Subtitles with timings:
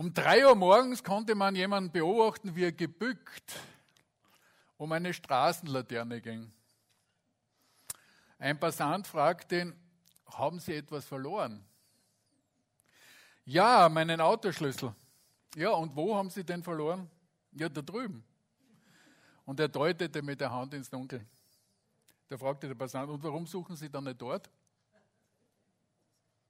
[0.00, 3.60] Um drei Uhr morgens konnte man jemanden beobachten, wie er gebückt
[4.78, 6.50] um eine Straßenlaterne ging.
[8.38, 9.76] Ein Passant fragte ihn,
[10.24, 11.62] haben Sie etwas verloren?
[13.44, 14.94] Ja, meinen Autoschlüssel.
[15.54, 17.10] Ja, und wo haben Sie den verloren?
[17.52, 18.24] Ja, da drüben.
[19.44, 21.26] Und er deutete mit der Hand ins Dunkel.
[22.26, 24.48] Da fragte der Passant, und warum suchen Sie dann nicht dort?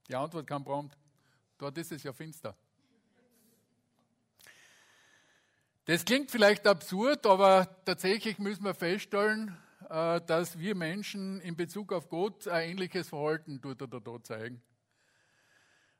[0.07, 0.97] Die Antwort kam prompt,
[1.57, 2.55] dort ist es ja finster.
[5.85, 9.57] Das klingt vielleicht absurd, aber tatsächlich müssen wir feststellen,
[9.89, 14.61] äh, dass wir Menschen in Bezug auf Gott ein ähnliches Verhalten dort oder dort zeigen.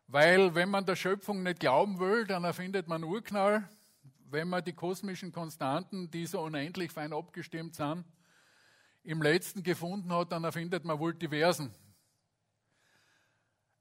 [0.05, 3.67] Weil wenn man der Schöpfung nicht glauben will, dann erfindet man Urknall.
[4.29, 8.05] Wenn man die kosmischen Konstanten, die so unendlich fein abgestimmt sind,
[9.03, 11.73] im letzten gefunden hat, dann erfindet man Multiversen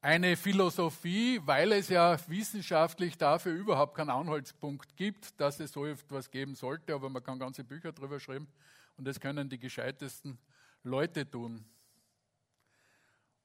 [0.03, 6.31] eine Philosophie, weil es ja wissenschaftlich dafür überhaupt keinen Anhaltspunkt gibt, dass es so etwas
[6.31, 8.49] geben sollte, aber man kann ganze Bücher darüber schreiben
[8.97, 10.39] und das können die gescheitesten
[10.83, 11.65] Leute tun.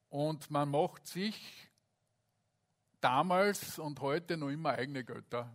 [0.08, 1.68] Und man macht sich
[3.00, 5.52] damals und heute noch immer eigene Götter.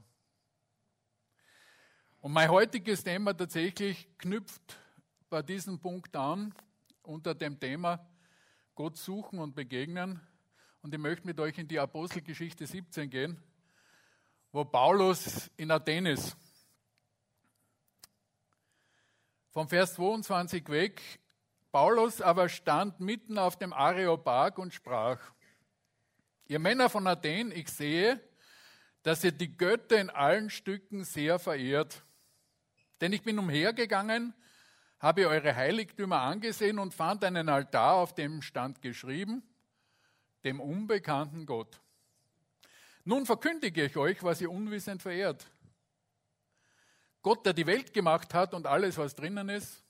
[2.20, 4.78] Und mein heutiges Thema tatsächlich knüpft
[5.32, 6.54] bei diesem Punkt an,
[7.02, 8.08] unter dem Thema
[8.76, 10.22] Gott suchen und begegnen.
[10.84, 13.38] Und ich möchte mit euch in die Apostelgeschichte 17 gehen,
[14.52, 16.36] wo Paulus in Athen ist.
[19.52, 21.00] Vom Vers 22 weg.
[21.72, 25.20] Paulus aber stand mitten auf dem Areopag und sprach,
[26.48, 28.20] ihr Männer von Athen, ich sehe,
[29.04, 32.04] dass ihr die Götter in allen Stücken sehr verehrt.
[33.02, 34.34] Denn ich bin umhergegangen,
[35.00, 39.44] habe eure Heiligtümer angesehen und fand einen Altar, auf dem stand geschrieben,
[40.44, 41.82] dem unbekannten Gott.
[43.04, 45.48] Nun verkündige ich euch, was ihr unwissend verehrt.
[47.22, 49.84] Gott, der die Welt gemacht hat und alles, was drinnen ist,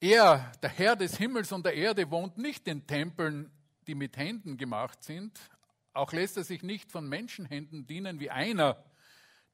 [0.00, 3.50] er, der Herr des Himmels und der Erde, wohnt nicht in Tempeln,
[3.86, 5.38] die mit Händen gemacht sind.
[5.92, 8.82] Auch lässt er sich nicht von Menschenhänden dienen wie einer,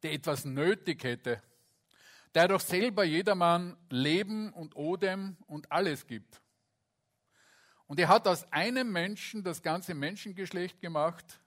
[0.03, 1.43] der etwas nötig hätte,
[2.35, 6.41] der doch selber jedermann Leben und Odem und alles gibt.
[7.87, 11.41] Und er hat aus einem Menschen das ganze Menschengeschlecht gemacht,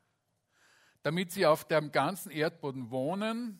[1.04, 3.60] damit sie auf dem ganzen Erdboden wohnen.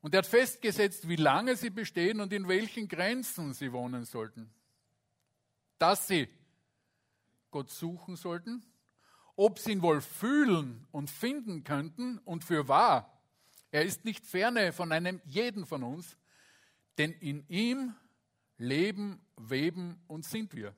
[0.00, 4.50] Und er hat festgesetzt, wie lange sie bestehen und in welchen Grenzen sie wohnen sollten.
[5.78, 6.28] Dass sie
[7.50, 8.64] Gott suchen sollten,
[9.34, 13.20] ob sie ihn wohl fühlen und finden könnten und für wahr.
[13.70, 16.16] Er ist nicht ferne von einem jeden von uns,
[16.96, 17.94] denn in ihm
[18.56, 20.74] leben, weben und sind wir.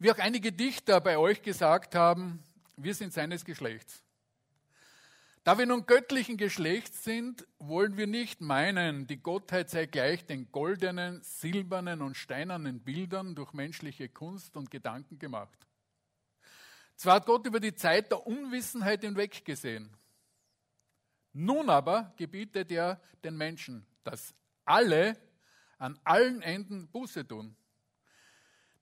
[0.00, 2.44] Wie auch einige Dichter bei euch gesagt haben,
[2.76, 4.00] wir sind seines Geschlechts.
[5.42, 10.52] Da wir nun göttlichen Geschlechts sind, wollen wir nicht meinen, die Gottheit sei gleich den
[10.52, 15.58] goldenen, silbernen und steinernen Bildern durch menschliche Kunst und Gedanken gemacht.
[16.94, 19.96] Zwar hat Gott über die Zeit der Unwissenheit hinweggesehen.
[21.32, 24.34] Nun aber gebietet er den Menschen, dass
[24.64, 25.16] alle
[25.78, 27.56] an allen Enden Buße tun.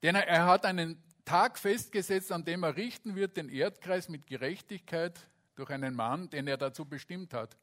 [0.03, 5.29] Denn er hat einen Tag festgesetzt, an dem er richten wird den Erdkreis mit Gerechtigkeit
[5.57, 7.57] durch einen Mann, den er dazu bestimmt hat.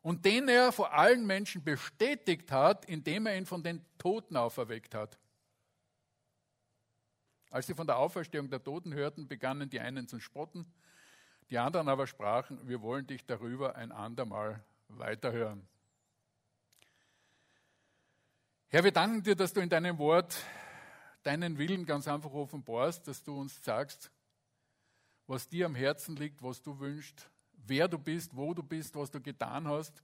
[0.00, 4.94] Und den er vor allen Menschen bestätigt hat, indem er ihn von den Toten auferweckt
[4.94, 5.18] hat.
[7.50, 10.66] Als sie von der Auferstehung der Toten hörten, begannen die einen zu spotten,
[11.50, 15.68] die anderen aber sprachen, wir wollen dich darüber ein andermal weiterhören.
[18.68, 20.36] Herr, wir danken dir, dass du in deinem Wort
[21.24, 24.10] deinen Willen ganz einfach offenbarst, dass du uns sagst,
[25.26, 29.10] was dir am Herzen liegt, was du wünschst, wer du bist, wo du bist, was
[29.10, 30.02] du getan hast.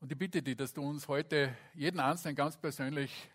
[0.00, 3.28] Und ich bitte dich, dass du uns heute, jeden Einzelnen ganz persönlich,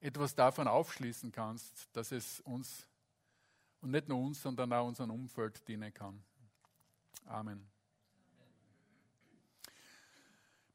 [0.00, 2.86] etwas davon aufschließen kannst, dass es uns
[3.80, 6.22] und nicht nur uns, sondern auch unserem Umfeld dienen kann.
[7.26, 7.73] Amen.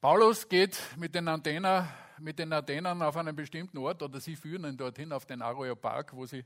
[0.02, 4.64] Paulus geht mit den, Antener, mit den Athenern auf einen bestimmten Ort oder sie führen
[4.64, 6.46] ihn dorthin auf den Areopag, wo sie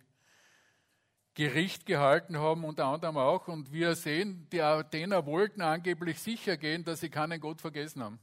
[1.35, 3.47] Gericht gehalten haben, unter anderem auch.
[3.47, 8.19] Und wir sehen, die Athener wollten angeblich sicher gehen, dass sie keinen Gott vergessen haben.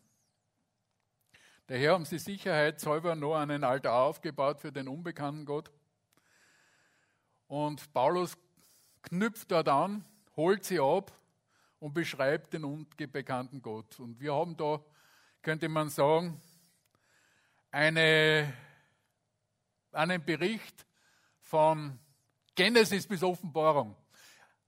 [1.68, 5.70] Daher haben sie sicherheitshalber noch einen Altar aufgebaut für den unbekannten Gott.
[7.46, 8.36] Und Paulus
[9.02, 10.04] knüpft dort an,
[10.34, 11.12] holt sie ab
[11.78, 14.00] und beschreibt den unbekannten Gott.
[14.00, 14.80] Und wir haben da
[15.42, 16.40] könnte man sagen,
[17.70, 18.52] eine,
[19.92, 20.86] einen Bericht
[21.40, 21.98] von
[22.54, 23.96] Genesis bis Offenbarung.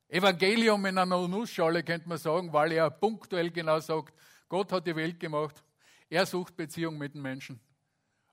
[0.09, 4.15] Evangelium in einer Nussschale, könnte man sagen, weil er punktuell genau sagt,
[4.49, 5.63] Gott hat die Welt gemacht,
[6.11, 7.59] er sucht Beziehung mit den Menschen.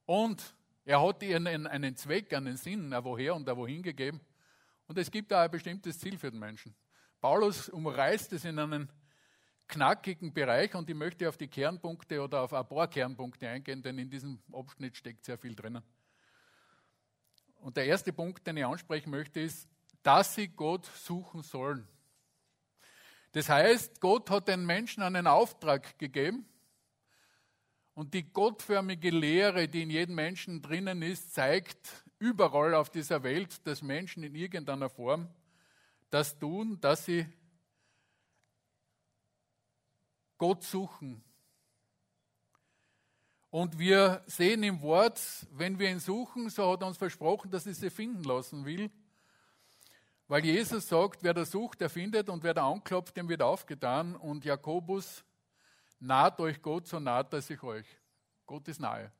[0.05, 4.19] Und er hat ihnen einen Zweck, einen Sinn, ein Woher und ein Wohin gegeben.
[4.87, 6.75] Und es gibt auch ein bestimmtes Ziel für den Menschen.
[7.21, 8.89] Paulus umreißt es in einen
[9.69, 13.97] knackigen Bereich und ich möchte auf die Kernpunkte oder auf ein paar Kernpunkte eingehen, denn
[13.97, 15.83] in diesem Abschnitt steckt sehr viel drinnen.
[17.61, 19.69] Und der erste Punkt, den ich ansprechen möchte, ist,
[20.03, 21.87] dass sie Gott suchen sollen.
[23.31, 26.45] Das heißt, Gott hat den Menschen einen Auftrag gegeben
[27.93, 33.65] und die gottförmige Lehre, die in jedem Menschen drinnen ist, zeigt überall auf dieser Welt,
[33.67, 35.29] dass Menschen in irgendeiner Form
[36.09, 37.27] das tun, dass sie
[40.39, 41.23] Gott suchen.
[43.51, 45.21] Und wir sehen im Wort,
[45.51, 48.89] wenn wir ihn suchen, so hat er uns versprochen, dass er sie finden lassen will.
[50.27, 54.15] Weil Jesus sagt, wer da sucht, der findet und wer da anklopft, dem wird aufgetan.
[54.15, 55.23] Und Jakobus
[55.99, 57.87] naht euch Gott, so naht er sich euch.
[58.45, 59.11] Gott ist nahe.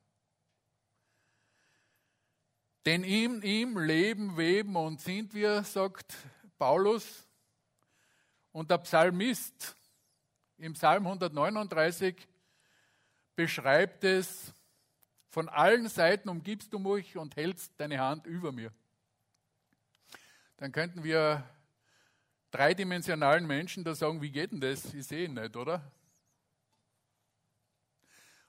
[2.86, 6.16] Denn in ihm leben, weben und sind wir, sagt
[6.58, 7.28] Paulus.
[8.52, 9.76] Und der Psalmist
[10.60, 12.16] im Psalm 139
[13.36, 14.54] beschreibt es,
[15.30, 18.74] von allen Seiten umgibst du mich und hältst deine Hand über mir.
[20.58, 21.44] Dann könnten wir
[22.52, 24.94] dreidimensionalen Menschen da sagen, wie geht denn das?
[24.94, 25.92] Ich sehe ihn nicht, oder?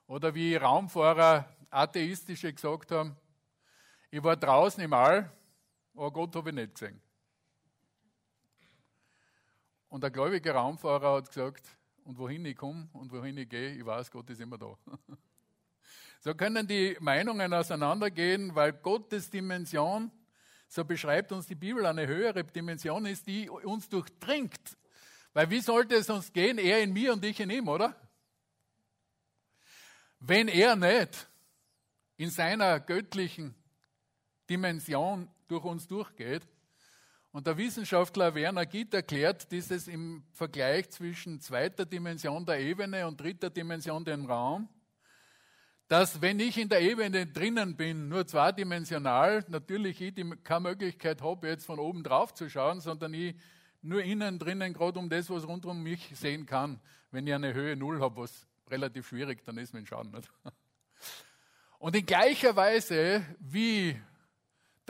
[0.07, 3.17] Oder wie Raumfahrer Atheistische gesagt haben,
[4.11, 5.31] ich war draußen im All,
[5.95, 7.01] aber Gott habe ich nicht gesehen.
[9.89, 11.77] Und der gläubige Raumfahrer hat gesagt,
[12.11, 14.77] und wohin ich komme und wohin ich gehe, ich weiß, Gott ist immer da.
[16.23, 20.11] So können die Meinungen auseinandergehen, weil Gottes Dimension,
[20.69, 24.77] so beschreibt uns die Bibel, eine höhere Dimension ist, die uns durchdringt.
[25.33, 26.59] Weil wie sollte es uns gehen?
[26.59, 27.95] Er in mir und ich in ihm, oder?
[30.19, 31.27] Wenn er nicht
[32.17, 33.55] in seiner göttlichen
[34.51, 36.43] Dimension durch uns durchgeht,
[37.33, 43.21] und der Wissenschaftler Werner Gitt erklärt dieses im Vergleich zwischen zweiter Dimension der Ebene und
[43.21, 44.69] dritter Dimension dem Raum,
[45.87, 51.49] dass wenn ich in der Ebene drinnen bin, nur zweidimensional, natürlich ich keine Möglichkeit habe,
[51.49, 53.35] jetzt von oben drauf zu schauen, sondern ich
[53.83, 56.81] nur innen drinnen gerade um das, was rund um mich sehen kann,
[57.11, 60.11] wenn ich eine Höhe Null habe, was relativ schwierig dann ist mit dem Schauen.
[60.11, 60.31] Nicht?
[61.79, 64.01] Und in gleicher Weise, wie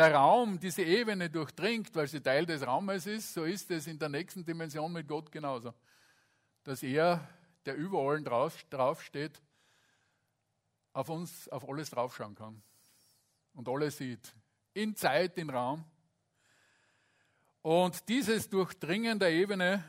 [0.00, 3.98] der Raum diese Ebene durchdringt, weil sie Teil des Raumes ist, so ist es in
[3.98, 5.74] der nächsten Dimension mit Gott genauso.
[6.64, 7.28] Dass er,
[7.66, 9.42] der über allen drauf, draufsteht,
[10.94, 12.62] auf uns, auf alles draufschauen kann
[13.52, 14.32] und alles sieht.
[14.72, 15.84] In Zeit, in Raum.
[17.60, 19.84] Und dieses Durchdringen der Ebene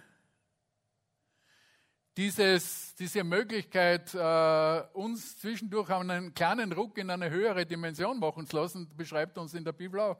[2.18, 8.58] dieses, diese Möglichkeit, äh, uns zwischendurch einen kleinen Ruck in eine höhere Dimension machen zu
[8.58, 10.18] lassen, beschreibt uns in der Bibel auch.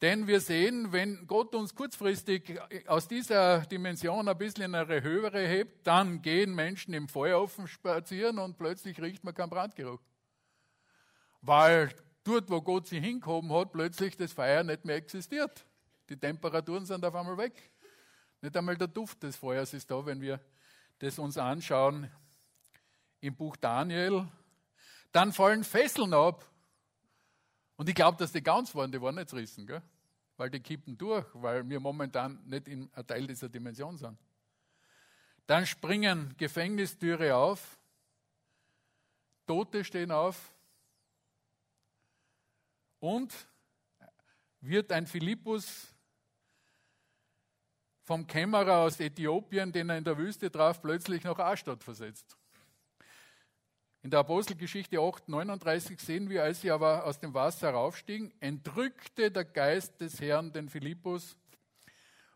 [0.00, 5.46] Denn wir sehen, wenn Gott uns kurzfristig aus dieser Dimension ein bisschen in eine höhere
[5.46, 10.00] hebt, dann gehen Menschen im Feuerofen spazieren und plötzlich riecht man keinen Brandgeruch.
[11.42, 11.90] Weil
[12.24, 15.66] dort, wo Gott sie hingehoben hat, plötzlich das Feuer nicht mehr existiert.
[16.08, 17.70] Die Temperaturen sind auf einmal weg.
[18.42, 20.40] Nicht einmal der Duft des Feuers ist da, wenn wir
[20.98, 22.10] das uns anschauen
[23.20, 24.26] im Buch Daniel.
[25.12, 26.44] Dann fallen Fesseln ab.
[27.76, 29.82] Und ich glaube, dass die ganz waren, die waren nicht zerrissen, gell?
[30.36, 34.18] weil die kippen durch, weil wir momentan nicht in ein Teil dieser Dimension sind.
[35.46, 37.78] Dann springen Gefängnistüre auf,
[39.46, 40.54] Tote stehen auf
[43.00, 43.34] und
[44.60, 45.89] wird ein Philippus
[48.10, 52.36] vom Kämmerer aus Äthiopien, den er in der Wüste traf, plötzlich nach Aschdod versetzt.
[54.02, 59.30] In der Apostelgeschichte 8, 39 sehen wir, als sie aber aus dem Wasser raufstiegen, entrückte
[59.30, 61.36] der Geist des Herrn den Philippus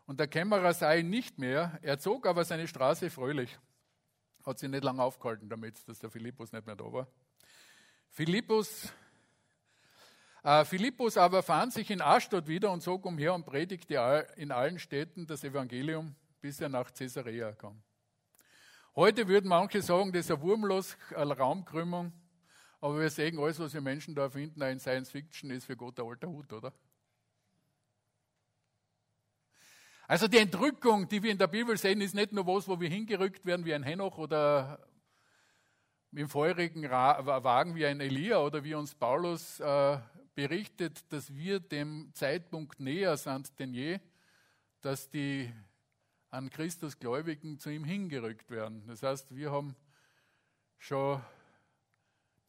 [0.05, 3.59] und der Kämmerer sah ihn nicht mehr, er zog aber seine Straße fröhlich.
[4.45, 7.09] Hat sich nicht lange aufgehalten damit, dass der Philippus nicht mehr da war.
[8.11, 8.93] Philippus
[10.65, 15.25] Philippus aber fand sich in Aschdod wieder und zog umher und predigte in allen Städten
[15.25, 17.81] das Evangelium, bis er nach Caesarea kam.
[18.95, 22.13] Heute würden manche sagen, das ist eine Raumkrümmung,
[22.79, 25.99] aber wir sehen, alles, was wir Menschen da finden, in Science Fiction, ist für Gott
[25.99, 26.71] ein alter Hut, oder?
[30.07, 32.87] Also die Entrückung, die wir in der Bibel sehen, ist nicht nur was, wo wir
[32.87, 34.87] hingerückt werden wie ein Henoch oder
[36.11, 39.97] im feurigen Wagen wie ein Elia oder wie uns Paulus äh,
[40.35, 43.99] berichtet, dass wir dem Zeitpunkt näher sind denn je,
[44.81, 45.51] dass die
[46.29, 48.85] an Christus Gläubigen zu ihm hingerückt werden.
[48.87, 49.75] Das heißt, wir haben
[50.77, 51.21] schon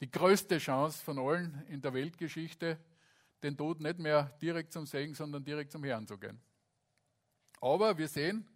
[0.01, 2.77] die größte Chance von allen in der Weltgeschichte,
[3.41, 6.39] den Tod nicht mehr direkt zum Segen, sondern direkt zum Herrn zu gehen.
[7.61, 8.47] Aber wir sehen,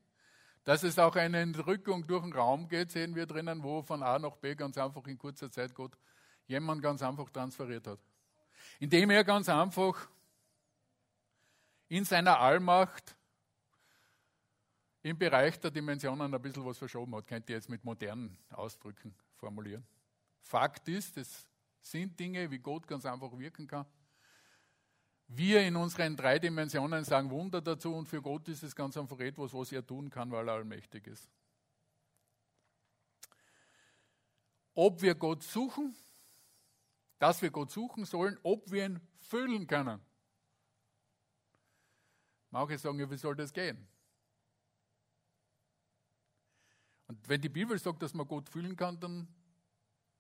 [0.64, 4.20] dass es auch eine Entrückung durch den Raum geht, sehen wir drinnen, wo von A
[4.20, 5.98] nach B ganz einfach in kurzer Zeit Gott
[6.46, 8.00] jemand ganz einfach transferiert hat.
[8.82, 10.10] Indem er ganz einfach
[11.88, 13.16] in seiner Allmacht
[15.04, 19.14] im Bereich der Dimensionen ein bisschen was verschoben hat, könnt ihr jetzt mit modernen Ausdrücken
[19.36, 19.86] formulieren.
[20.40, 21.46] Fakt ist, es
[21.80, 23.86] sind Dinge, wie Gott ganz einfach wirken kann.
[25.28, 29.20] Wir in unseren drei Dimensionen sagen Wunder dazu und für Gott ist es ganz einfach
[29.20, 31.30] etwas, was er tun kann, weil er allmächtig ist.
[34.74, 35.96] Ob wir Gott suchen,
[37.22, 40.02] dass wir Gott suchen sollen, ob wir ihn fühlen können.
[42.50, 43.88] Manche sagen, ja, wie soll das gehen?
[47.08, 49.28] Und wenn die Bibel sagt, dass man Gott fühlen kann, dann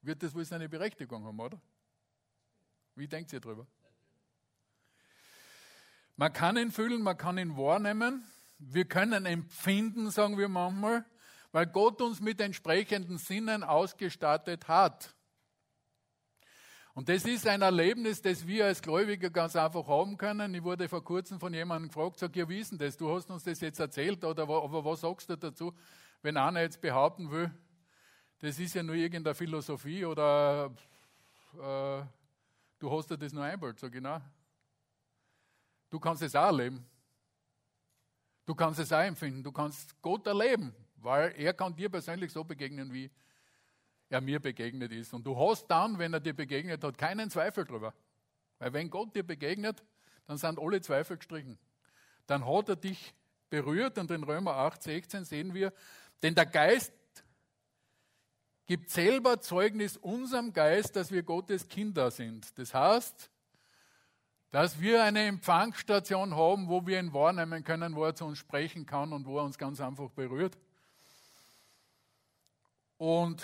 [0.03, 1.59] wird das wohl seine Berechtigung haben, oder?
[2.93, 3.65] Wie denkt ihr darüber?
[6.17, 8.23] Man kann ihn fühlen, man kann ihn wahrnehmen.
[8.59, 11.03] Wir können empfinden, sagen wir manchmal,
[11.51, 15.15] weil Gott uns mit entsprechenden Sinnen ausgestattet hat.
[16.93, 20.53] Und das ist ein Erlebnis, das wir als Gläubige ganz einfach haben können.
[20.53, 22.97] Ich wurde vor kurzem von jemandem gefragt, sag, ja, wie ist das?
[22.97, 25.73] Du hast uns das jetzt erzählt, oder aber was sagst du dazu,
[26.21, 27.49] wenn einer jetzt behaupten will,
[28.39, 30.73] das ist ja nur irgendeine Philosophie oder
[31.53, 32.03] äh,
[32.79, 33.79] du hast dir das nur einbildet.
[33.79, 34.21] Sag ich, nein,
[35.91, 36.85] Du kannst es auch erleben.
[38.45, 39.43] Du kannst es auch empfinden.
[39.43, 43.11] Du kannst Gott erleben, weil er kann dir persönlich so begegnen, wie
[44.11, 45.13] er mir begegnet ist.
[45.13, 47.93] Und du hast dann, wenn er dir begegnet hat, keinen Zweifel darüber.
[48.59, 49.83] Weil wenn Gott dir begegnet,
[50.27, 51.57] dann sind alle Zweifel gestrichen.
[52.27, 53.13] Dann hat er dich
[53.49, 55.73] berührt und in Römer 8, 16 sehen wir,
[56.23, 56.93] denn der Geist
[58.65, 62.57] gibt selber Zeugnis unserem Geist, dass wir Gottes Kinder sind.
[62.57, 63.29] Das heißt,
[64.51, 68.85] dass wir eine Empfangsstation haben, wo wir ihn wahrnehmen können, wo er zu uns sprechen
[68.85, 70.57] kann und wo er uns ganz einfach berührt.
[72.97, 73.43] Und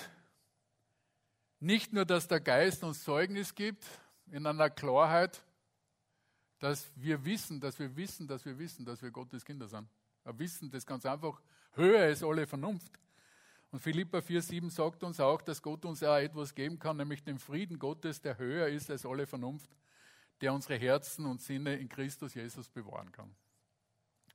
[1.59, 3.85] nicht nur, dass der Geist uns Zeugnis gibt
[4.31, 5.43] in einer Klarheit,
[6.59, 9.87] dass wir wissen, dass wir wissen, dass wir wissen, dass wir Gottes Kinder sind.
[10.23, 11.41] Ein Wissen, das ganz einfach
[11.73, 12.91] höher ist alle Vernunft.
[13.71, 17.37] Und Philippa 4,7 sagt uns auch, dass Gott uns auch etwas geben kann, nämlich den
[17.37, 19.69] Frieden Gottes, der höher ist als alle Vernunft
[20.41, 23.33] der unsere Herzen und Sinne in Christus Jesus bewahren kann.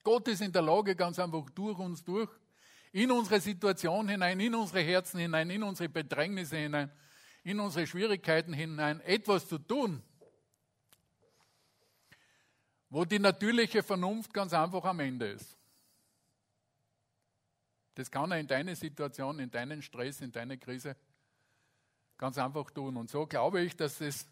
[0.02, 2.30] Gott ist in der Lage, ganz einfach durch uns durch,
[2.90, 6.90] in unsere Situation hinein, in unsere Herzen hinein, in unsere Bedrängnisse hinein,
[7.44, 10.02] in unsere Schwierigkeiten hinein, etwas zu tun,
[12.88, 15.56] wo die natürliche Vernunft ganz einfach am Ende ist.
[17.94, 20.96] Das kann er in deine Situation, in deinen Stress, in deine Krise
[22.16, 22.96] ganz einfach tun.
[22.96, 24.28] Und so glaube ich, dass es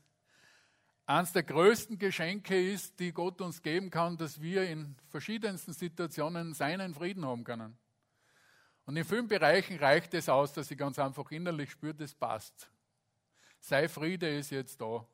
[1.07, 6.55] eines der größten Geschenke ist, die Gott uns geben kann, dass wir in verschiedensten Situationen
[6.55, 7.76] seinen Frieden haben können.
[8.87, 12.71] Und in vielen Bereichen reicht es aus, dass ich ganz einfach innerlich spüre, das passt.
[13.61, 15.07] Sei Friede ist jetzt da.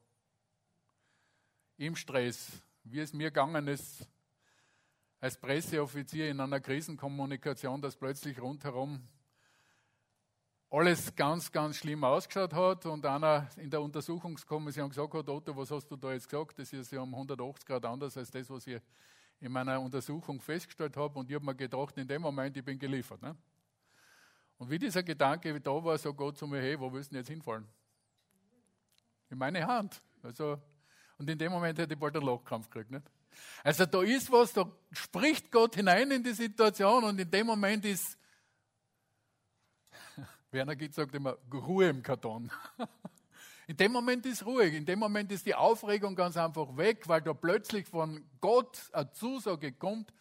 [1.78, 4.08] Im Stress, wie es mir gegangen ist,
[5.20, 9.06] als Presseoffizier in einer Krisenkommunikation, dass plötzlich rundherum
[10.70, 15.70] alles ganz, ganz schlimm ausgeschaut hat und einer in der Untersuchungskommission gesagt hat, Otto, was
[15.70, 16.58] hast du da jetzt gesagt?
[16.58, 18.80] Das ist ja um 180 Grad anders als das, was ich
[19.40, 21.18] in meiner Untersuchung festgestellt habe.
[21.18, 23.20] Und ich habe mir gedacht, in dem Moment, ich bin geliefert.
[23.22, 23.36] Ne?
[24.58, 27.20] Und wie dieser Gedanke da war, so Gott zu mir, hey, wo willst du denn
[27.20, 27.66] jetzt hinfallen?
[29.30, 30.00] In meine Hand.
[30.22, 30.60] Also,
[31.18, 32.90] und in dem Moment hätte ich bald einen Lochkrampf gekriegt.
[32.90, 33.10] Nicht?
[33.62, 37.84] Also da ist was, da spricht Gott hinein in die Situation und in dem Moment
[37.84, 38.18] ist
[40.50, 42.50] Werner Gitt sagt immer, Ruhe im Karton.
[43.68, 47.20] In dem Moment ist ruhig, in dem Moment ist die Aufregung ganz einfach weg, weil
[47.20, 50.14] da plötzlich von Gott eine Zusage kommt,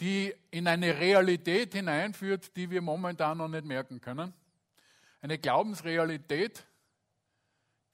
[0.00, 4.34] die in eine Realität hineinführt, die wir momentan noch nicht merken können.
[5.20, 6.66] Eine Glaubensrealität,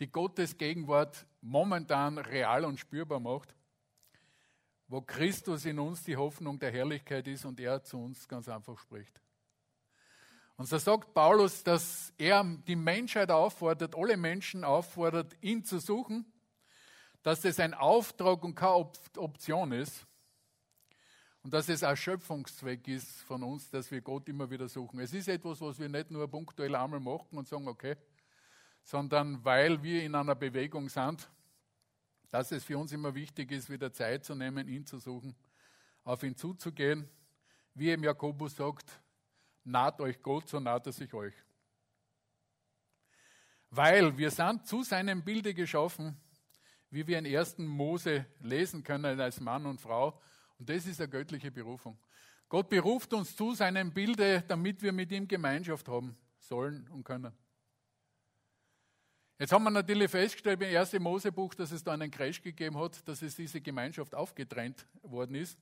[0.00, 3.54] die Gottes Gegenwart momentan real und spürbar macht,
[4.88, 8.78] wo Christus in uns die Hoffnung der Herrlichkeit ist und er zu uns ganz einfach
[8.78, 9.20] spricht.
[10.56, 16.30] Und so sagt Paulus, dass er die Menschheit auffordert, alle Menschen auffordert, ihn zu suchen,
[17.22, 20.06] dass das ein Auftrag und keine Option ist
[21.42, 25.00] und dass es ein Schöpfungszweck ist von uns, dass wir Gott immer wieder suchen.
[25.00, 27.96] Es ist etwas, was wir nicht nur punktuell einmal machen und sagen, okay,
[28.82, 31.28] sondern weil wir in einer Bewegung sind,
[32.30, 35.34] dass es für uns immer wichtig ist, wieder Zeit zu nehmen, ihn zu suchen,
[36.04, 37.08] auf ihn zuzugehen,
[37.74, 38.90] wie ihm Jakobus sagt,
[39.64, 41.34] naht euch Gott, so naht er sich euch.
[43.70, 46.16] Weil wir sind zu seinem Bilde geschaffen,
[46.90, 47.58] wie wir in 1.
[47.58, 50.20] Mose lesen können als Mann und Frau.
[50.58, 51.96] Und das ist eine göttliche Berufung.
[52.48, 57.32] Gott beruft uns zu seinem Bilde, damit wir mit ihm Gemeinschaft haben sollen und können.
[59.40, 60.92] Jetzt haben wir natürlich festgestellt im 1.
[60.98, 65.58] Mosebuch, dass es da einen Crash gegeben hat, dass es diese Gemeinschaft aufgetrennt worden ist.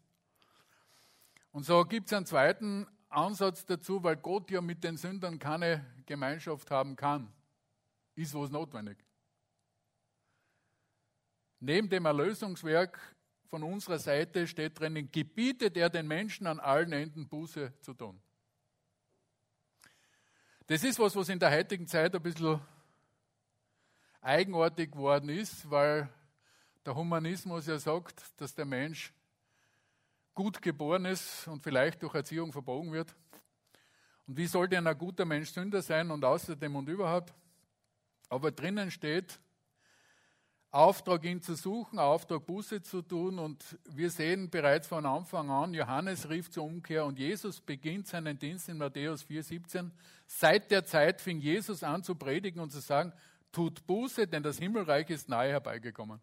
[1.53, 5.87] Und so gibt es einen zweiten Ansatz dazu, weil Gott ja mit den Sündern keine
[6.07, 7.33] Gemeinschaft haben kann.
[8.17, 8.99] Ist was notwendig.
[11.61, 12.99] Neben dem Erlösungswerk
[13.47, 18.21] von unserer Seite steht drinnen, gebietet er den Menschen an allen Enden Buße zu tun.
[20.67, 22.61] Das ist was, was in der heutigen Zeit ein bisschen
[24.21, 26.09] eigenartig geworden ist, weil
[26.85, 29.13] der Humanismus ja sagt, dass der Mensch
[30.35, 33.15] gut geboren ist und vielleicht durch Erziehung verbogen wird.
[34.27, 37.35] Und wie sollte ein guter Mensch Sünder sein und außerdem und überhaupt?
[38.29, 39.41] Aber drinnen steht,
[40.71, 43.39] Auftrag, ihn zu suchen, Auftrag, Buße zu tun.
[43.39, 48.39] Und wir sehen bereits von Anfang an, Johannes rief zur Umkehr und Jesus beginnt seinen
[48.39, 49.91] Dienst in Matthäus 4,17.
[50.27, 53.15] Seit der Zeit fing Jesus an zu predigen und zu sagen,
[53.53, 56.21] tut Buße, denn das Himmelreich ist nahe herbeigekommen.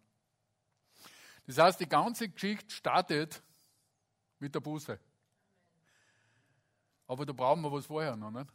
[1.46, 3.42] Das heißt, die ganze Geschichte startet
[4.38, 4.98] mit der Buße.
[7.06, 8.50] Aber da brauchen wir was vorher noch, nicht?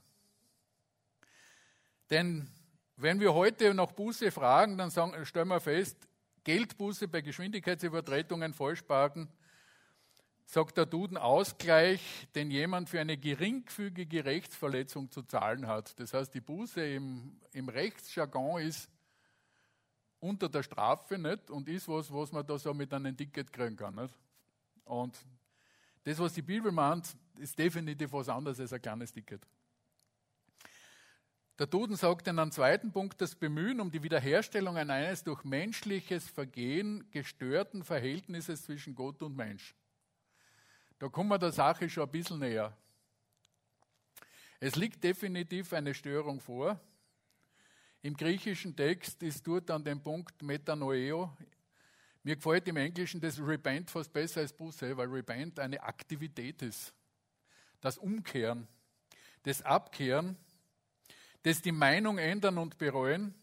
[2.09, 2.49] Denn
[2.97, 6.07] wenn wir heute nach Buße fragen, dann sagen, stellen wir fest,
[6.43, 9.29] Geldbuße bei Geschwindigkeitsübertretungen, Falschparken,
[10.51, 15.97] sagt der Duden Ausgleich, den jemand für eine geringfügige Rechtsverletzung zu zahlen hat.
[15.97, 18.89] Das heißt, die Buße im, im Rechtsjargon ist
[20.19, 23.77] unter der Strafe nicht und ist was, was man da so mit einem Ticket kriegen
[23.77, 23.95] kann.
[23.95, 24.13] Nicht?
[24.83, 25.17] Und
[26.03, 29.47] das, was die Bibel meint, ist definitiv was anderes als ein kleines Ticket.
[31.57, 36.29] Der Duden sagt in einem zweiten Punkt, das Bemühen um die Wiederherstellung eines durch menschliches
[36.29, 39.75] Vergehen gestörten Verhältnisses zwischen Gott und Mensch.
[41.01, 42.77] Da kommen wir der Sache schon ein bisschen näher.
[44.59, 46.79] Es liegt definitiv eine Störung vor.
[48.03, 51.35] Im griechischen Text ist dort an dem Punkt Metanoeo.
[52.21, 56.93] Mir gefällt im Englischen das Repent fast besser als Buße, weil Repent eine Aktivität ist.
[57.79, 58.67] Das Umkehren,
[59.41, 60.37] das Abkehren
[61.41, 63.33] das die Meinung ändern und bereuen,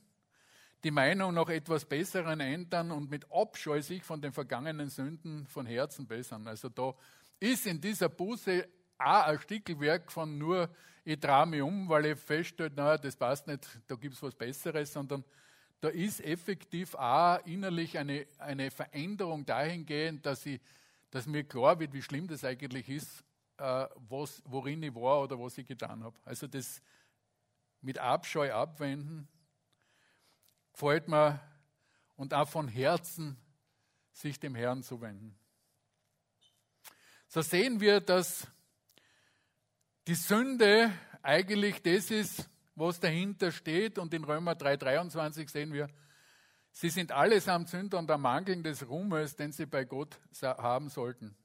[0.85, 5.67] die Meinung nach etwas Besseren ändern und mit Abscheu sich von den vergangenen Sünden von
[5.67, 6.47] Herzen bessern.
[6.47, 6.95] Also da
[7.41, 10.69] ist in dieser Buße auch ein Stickelwerk von nur,
[11.05, 14.35] ich drehe mich um, weil ich feststelle, naja, das passt nicht, da gibt es was
[14.35, 15.25] Besseres, sondern
[15.81, 20.61] da ist effektiv auch innerlich eine, eine Veränderung dahingehend, dass, ich,
[21.11, 23.25] dass mir klar wird, wie schlimm das eigentlich ist,
[23.59, 26.19] äh, was, worin ich war oder was ich getan habe.
[26.25, 26.83] Also das,
[27.81, 29.29] mit Abscheu abwenden,
[30.73, 31.41] gefällt mir
[32.17, 33.37] und auch von Herzen
[34.13, 35.39] sich dem Herrn zuwenden.
[37.31, 38.47] So sehen wir, dass
[40.07, 40.91] die Sünde
[41.23, 43.99] eigentlich das ist, was dahinter steht.
[43.99, 45.89] Und in Römer 3,23 sehen wir,
[46.73, 51.37] sie sind allesamt Sünder und am Mangeln des Ruhmes, den sie bei Gott haben sollten.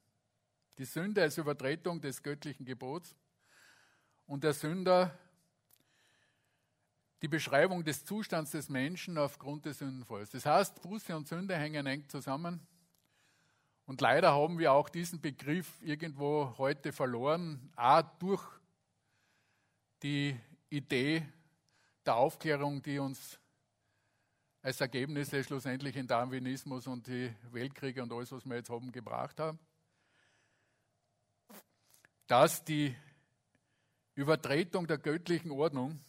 [0.78, 3.14] Die Sünde als Übertretung des göttlichen Gebots
[4.26, 5.20] und der Sünder
[7.22, 10.30] die Beschreibung des Zustands des Menschen aufgrund des Sündenfalls.
[10.30, 12.66] Das heißt, Buße und Sünde hängen eng zusammen.
[13.86, 18.44] Und leider haben wir auch diesen Begriff irgendwo heute verloren, auch durch
[20.02, 21.28] die Idee
[22.06, 23.40] der Aufklärung, die uns
[24.62, 29.40] als Ergebnisse schlussendlich in Darwinismus und die Weltkriege und alles, was wir jetzt haben, gebracht
[29.40, 29.60] haben.
[32.28, 32.96] Dass die
[34.16, 36.00] Übertretung der göttlichen Ordnung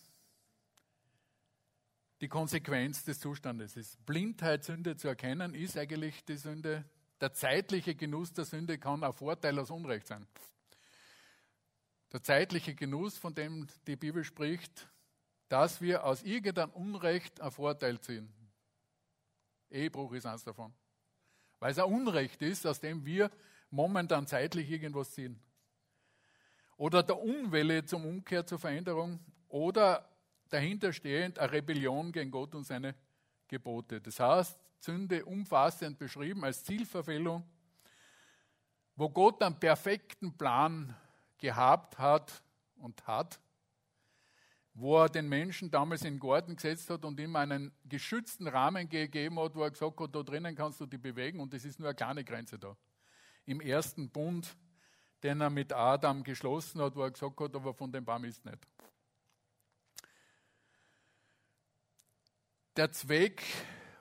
[2.21, 4.05] die Konsequenz des Zustandes ist.
[4.07, 6.85] Blindheit, Sünde zu erkennen, ist eigentlich die Sünde.
[7.25, 10.27] Der zeitliche Genuss der Sünde kann ein Vorteil aus Unrecht sein.
[12.13, 14.87] Der zeitliche Genuss, von dem die Bibel spricht,
[15.49, 18.31] dass wir aus irgendeinem Unrecht ein Vorteil ziehen.
[19.71, 20.75] Ehebruch ist eins davon.
[21.61, 23.31] Weil es ein Unrecht ist, aus dem wir
[23.71, 25.41] momentan zeitlich irgendwas ziehen.
[26.77, 29.19] Oder der Unwille zum Umkehr, zur Veränderung.
[29.49, 30.07] Oder
[30.51, 32.95] dahinterstehend eine Rebellion gegen Gott und seine
[33.49, 34.03] Gebote.
[34.03, 37.43] Das heißt, Sünde umfassend beschrieben als Zielverfehlung,
[38.97, 40.95] wo Gott einen perfekten Plan
[41.39, 42.43] gehabt hat
[42.77, 43.41] und hat,
[44.75, 48.89] wo er den Menschen damals in den Garten gesetzt hat und ihm einen geschützten Rahmen
[48.89, 51.79] gegeben hat, wo er gesagt hat, da drinnen kannst du dich bewegen und es ist
[51.79, 52.77] nur eine kleine Grenze da.
[53.47, 54.57] im ersten Bund,
[55.23, 58.45] den er mit Adam geschlossen hat, wo er gesagt hat, aber von dem Baum ist
[58.45, 58.59] nicht.
[62.77, 63.43] Der Zweck,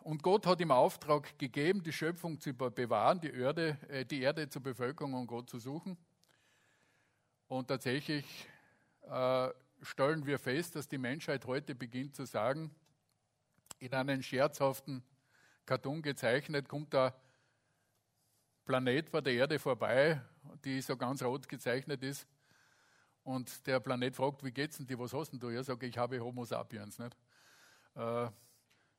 [0.04, 4.50] und Gott hat ihm Auftrag gegeben, die Schöpfung zu bewahren, die Erde, äh, die Erde
[4.50, 5.98] zur Bevölkerung und Gott zu suchen.
[7.48, 8.26] Und tatsächlich
[9.04, 9.50] äh,
[9.82, 12.76] stellen wir fest, dass die Menschheit heute beginnt zu sagen,
[13.80, 15.04] in einen scherzhaften
[15.66, 17.16] Cartoon gezeichnet, kommt der
[18.66, 20.22] Planet vor der Erde vorbei,
[20.66, 22.28] die so ganz rot gezeichnet ist.
[23.24, 25.48] Und der Planet fragt, wie geht's denn dir, was hast denn du?
[25.48, 27.00] Er sagt, ich habe Homo sapiens.
[27.00, 27.16] Nicht?
[27.96, 28.28] Äh,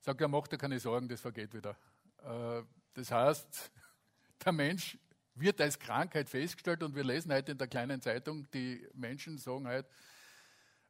[0.05, 1.77] sagt er, mach dir keine Sorgen, das vergeht wieder.
[2.23, 2.63] Äh,
[2.93, 3.73] das heißt,
[4.45, 4.99] der Mensch
[5.35, 9.67] wird als Krankheit festgestellt und wir lesen heute in der kleinen Zeitung, die Menschen sagen
[9.67, 9.87] halt,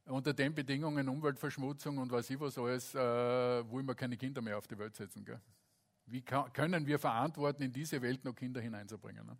[0.07, 2.98] unter den Bedingungen Umweltverschmutzung und weiß ich was alles, äh,
[3.70, 5.24] wollen wir keine Kinder mehr auf die Welt setzen.
[5.24, 5.40] Gell?
[6.07, 9.24] Wie können wir verantworten, in diese Welt noch Kinder hineinzubringen?
[9.24, 9.38] Ne?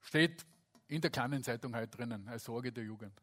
[0.00, 0.44] Steht
[0.88, 3.22] in der kleinen Zeitung heute drinnen, als Sorge der Jugend.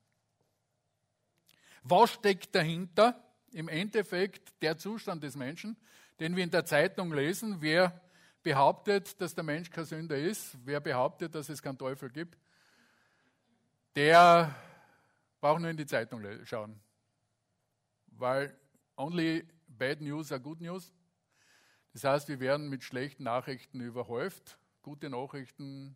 [1.83, 3.30] Was steckt dahinter?
[3.51, 5.77] Im Endeffekt der Zustand des Menschen,
[6.19, 7.57] den wir in der Zeitung lesen.
[7.59, 8.01] Wer
[8.43, 12.37] behauptet, dass der Mensch kein Sünder ist, wer behauptet, dass es keinen Teufel gibt,
[13.95, 14.55] der
[15.39, 16.79] braucht nur in die Zeitung schauen.
[18.07, 18.55] Weil
[18.95, 20.93] only bad news are good news.
[21.93, 24.57] Das heißt, wir werden mit schlechten Nachrichten überhäuft.
[24.81, 25.95] Gute Nachrichten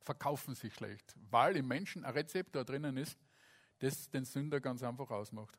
[0.00, 3.18] verkaufen sich schlecht, weil im Menschen ein Rezeptor drinnen ist,
[3.78, 5.58] das den Sünder ganz einfach ausmacht.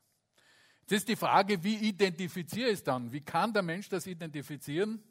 [0.84, 3.10] Jetzt ist die Frage, wie identifiziere ich es dann?
[3.10, 5.02] Wie kann der Mensch das identifizieren?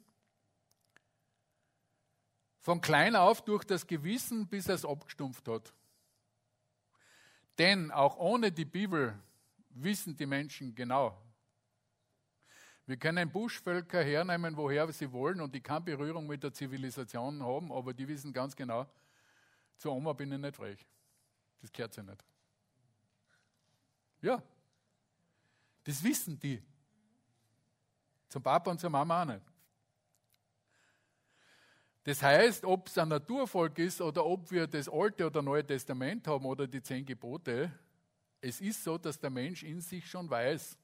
[2.60, 5.74] Von klein auf durch das Gewissen, bis er es abgestumpft hat.
[7.58, 9.18] Denn auch ohne die Bibel
[9.70, 11.20] wissen die Menschen genau.
[12.86, 17.72] Wir können Buschvölker hernehmen, woher sie wollen und die keine Berührung mit der Zivilisation haben,
[17.72, 18.86] aber die wissen ganz genau,
[19.76, 20.86] zur Oma bin ich nicht frech.
[21.60, 22.24] Das gehört sie nicht.
[24.22, 24.40] Ja,
[25.84, 26.62] das wissen die.
[28.28, 29.42] Zum Papa und zur Mama auch nicht.
[32.04, 36.26] Das heißt, ob es ein Naturvolk ist oder ob wir das Alte oder Neue Testament
[36.26, 37.72] haben oder die zehn Gebote,
[38.42, 40.76] es ist so, dass der Mensch in sich schon weiß,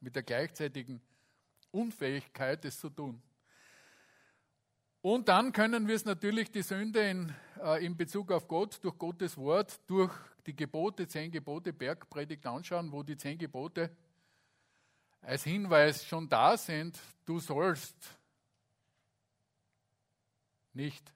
[0.00, 1.00] mit der gleichzeitigen
[1.70, 3.22] Unfähigkeit, es zu tun.
[5.00, 8.98] Und dann können wir es natürlich die Sünde in, äh, in Bezug auf Gott durch
[8.98, 10.12] Gottes Wort, durch
[10.46, 13.90] die Gebote, zehn Gebote, Bergpredigt anschauen, wo die zehn Gebote
[15.20, 17.96] als Hinweis schon da sind, du sollst
[20.72, 21.12] nicht.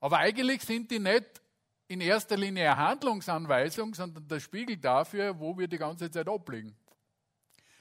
[0.00, 1.40] Aber eigentlich sind die nicht
[1.88, 6.76] in erster Linie eine Handlungsanweisung, sondern der Spiegel dafür, wo wir die ganze Zeit ablegen.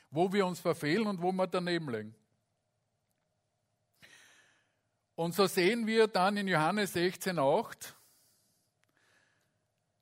[0.09, 2.15] Wo wir uns verfehlen und wo wir daneben liegen.
[5.15, 7.93] Und so sehen wir dann in Johannes 16,8,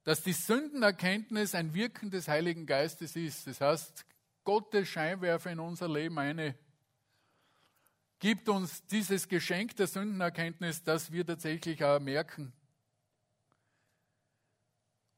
[0.10, 3.45] dass die Sündenerkenntnis ein Wirken des Heiligen Geistes ist.
[3.45, 4.08] Das heißt,
[4.43, 6.56] Gottes Scheinwerfer in unser Leben eine
[8.17, 12.52] gibt uns dieses Geschenk der Sündenerkenntnis, dass wir tatsächlich auch merken,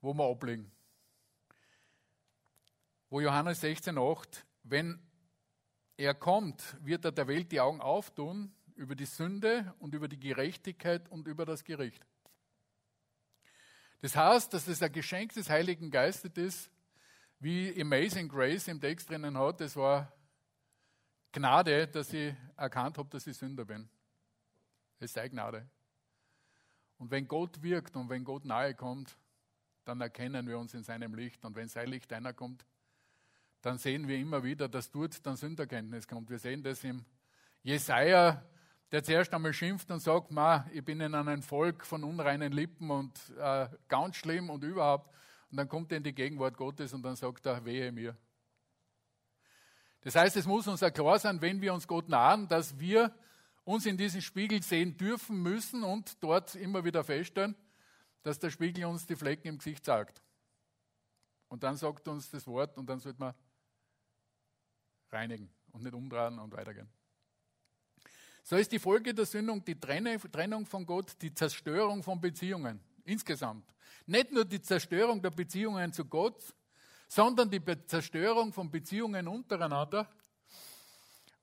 [0.02, 0.70] wo wir ablegen.
[3.10, 5.00] Wo Johannes 16,8, wenn
[5.96, 10.20] er kommt, wird er der Welt die Augen auftun über die Sünde und über die
[10.20, 12.06] Gerechtigkeit und über das Gericht.
[14.02, 16.72] Das heißt, dass es ein Geschenk des Heiligen Geistes ist,
[17.40, 20.12] wie Amazing Grace im Text drinnen hat, das war
[21.32, 23.88] Gnade, dass ich erkannt habe, dass ich Sünder bin.
[25.00, 25.68] Es sei Gnade.
[26.98, 29.18] Und wenn Gott wirkt und wenn Gott nahe kommt,
[29.86, 31.44] dann erkennen wir uns in seinem Licht.
[31.44, 32.66] Und wenn sein Licht einer kommt,
[33.62, 36.30] dann sehen wir immer wieder, dass dort dann Sünderkenntnis kommt.
[36.30, 37.06] Wir sehen das im
[37.64, 38.44] Jesaja,
[38.92, 42.92] der zuerst einmal schimpft und sagt, Ma, ich bin in einem Volk von unreinen Lippen
[42.92, 45.10] und äh, ganz schlimm und überhaupt.
[45.50, 48.18] Und dann kommt er in die Gegenwart Gottes und dann sagt er, wehe mir.
[50.02, 53.14] Das heißt, es muss uns klar sein, wenn wir uns Gott nahen, dass wir
[53.64, 57.56] uns in diesen Spiegel sehen dürfen müssen und dort immer wieder feststellen,
[58.24, 60.22] dass der Spiegel uns die Flecken im Gesicht zeigt.
[61.48, 63.34] Und dann sagt uns das Wort und dann sollte man
[65.12, 66.90] reinigen und nicht umdrehen und weitergehen.
[68.44, 73.66] So ist die Folge der Sündung die Trennung von Gott, die Zerstörung von Beziehungen insgesamt.
[74.06, 76.44] Nicht nur die Zerstörung der Beziehungen zu Gott,
[77.08, 80.10] sondern die Zerstörung von Beziehungen untereinander,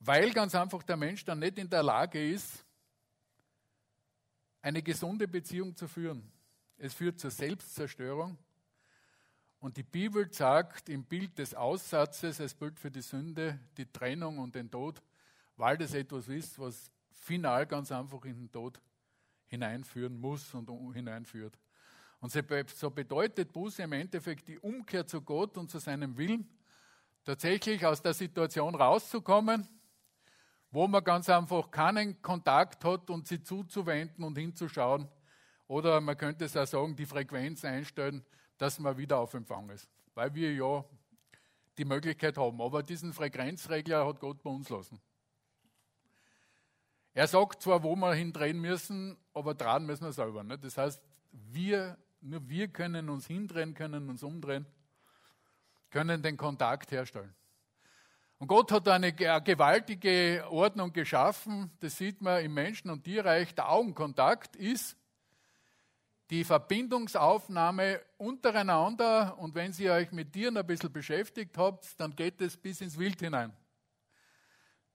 [0.00, 2.64] weil ganz einfach der Mensch dann nicht in der Lage ist,
[4.60, 6.30] eine gesunde Beziehung zu führen.
[6.78, 8.38] Es führt zur Selbstzerstörung.
[9.60, 14.38] Und die Bibel sagt im Bild des Aussatzes, als Bild für die Sünde, die Trennung
[14.38, 15.02] und den Tod,
[15.58, 18.80] weil das etwas ist, was final ganz einfach in den Tod
[19.46, 21.58] hineinführen muss und hineinführt.
[22.20, 26.48] Und so bedeutet Buße im Endeffekt die Umkehr zu Gott und zu seinem Willen,
[27.24, 29.68] tatsächlich aus der Situation rauszukommen,
[30.70, 35.08] wo man ganz einfach keinen Kontakt hat und sie zuzuwenden und hinzuschauen.
[35.66, 38.24] Oder man könnte es auch sagen, die Frequenz einstellen,
[38.58, 39.88] dass man wieder auf Empfang ist.
[40.14, 40.84] Weil wir ja
[41.76, 42.60] die Möglichkeit haben.
[42.60, 45.00] Aber diesen Frequenzregler hat Gott bei uns lassen.
[47.18, 50.44] Er sagt zwar, wo wir hindrehen müssen, aber dran müssen wir selber.
[50.44, 50.62] Nicht?
[50.62, 51.02] Das heißt,
[51.32, 54.66] wir, nur wir können uns hindrehen, können uns umdrehen,
[55.90, 57.34] können den Kontakt herstellen.
[58.38, 63.52] Und Gott hat eine gewaltige Ordnung geschaffen, das sieht man im Menschen- und Tierreich.
[63.52, 64.96] Der Augenkontakt ist
[66.30, 72.40] die Verbindungsaufnahme untereinander und wenn Sie euch mit Tieren ein bisschen beschäftigt habt, dann geht
[72.40, 73.52] es bis ins Wild hinein.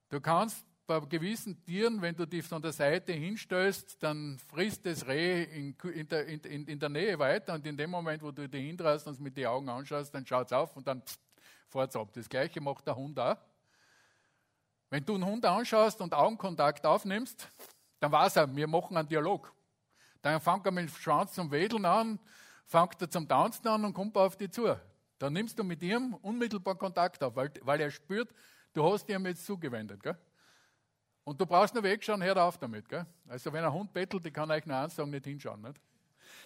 [0.08, 5.06] Du kannst bei gewissen Tieren, wenn du die von der Seite hinstellst, dann frisst das
[5.06, 8.48] Reh in, in, der, in, in, der, Nähe weiter und in dem Moment, wo du
[8.48, 11.02] die hindrast und es mit den Augen anschaust, dann schaut es auf und dann
[11.68, 12.10] fährt es ab.
[12.12, 13.36] Das gleiche macht der Hund auch.
[14.90, 17.48] Wenn du einen Hund anschaust und Augenkontakt aufnimmst,
[17.98, 19.52] dann weiß er, wir machen einen Dialog.
[20.20, 22.18] Dann fängt er mit dem Schwanz zum Wedeln an,
[22.66, 24.76] fängt er zum Tanzen an und kommt auf dich zu.
[25.18, 28.28] Dann nimmst du mit ihm unmittelbar Kontakt auf, weil, weil er spürt,
[28.74, 30.02] du hast ihm jetzt zugewendet.
[30.02, 30.16] Gell?
[31.24, 32.88] Und du brauchst nur wegschauen, hör auf damit.
[32.88, 33.06] Gell?
[33.28, 35.62] Also wenn ein Hund bettelt, ich kann euch nur eins sagen, nicht hinschauen.
[35.62, 35.80] Nicht?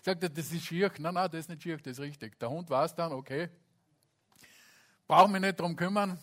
[0.02, 0.90] Sagt er, das ist schier.
[0.98, 2.38] Nein, nein, das ist nicht schier, das ist richtig.
[2.38, 3.48] Der Hund weiß dann, okay,
[5.08, 6.18] brauche mich nicht darum kümmern,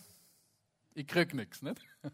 [0.94, 1.60] ich krieg nichts.
[1.60, 1.84] Nicht?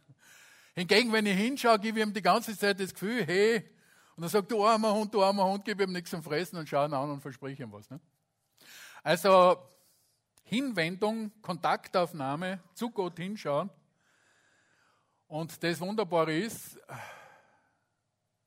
[0.74, 3.70] Hingegen, wenn ich hinschaue, gebe ich ihm die ganze Zeit das Gefühl, hey,
[4.16, 6.68] und dann sagt du armer Hund, du armer Hund, gib ihm nichts zum Fressen und
[6.68, 7.88] schau ihn an und verspreche ihm was.
[7.88, 8.04] Nicht?
[9.02, 9.56] Also
[10.44, 13.70] Hinwendung, Kontaktaufnahme, zu Gott hinschauen,
[15.32, 16.78] und das Wunderbare ist,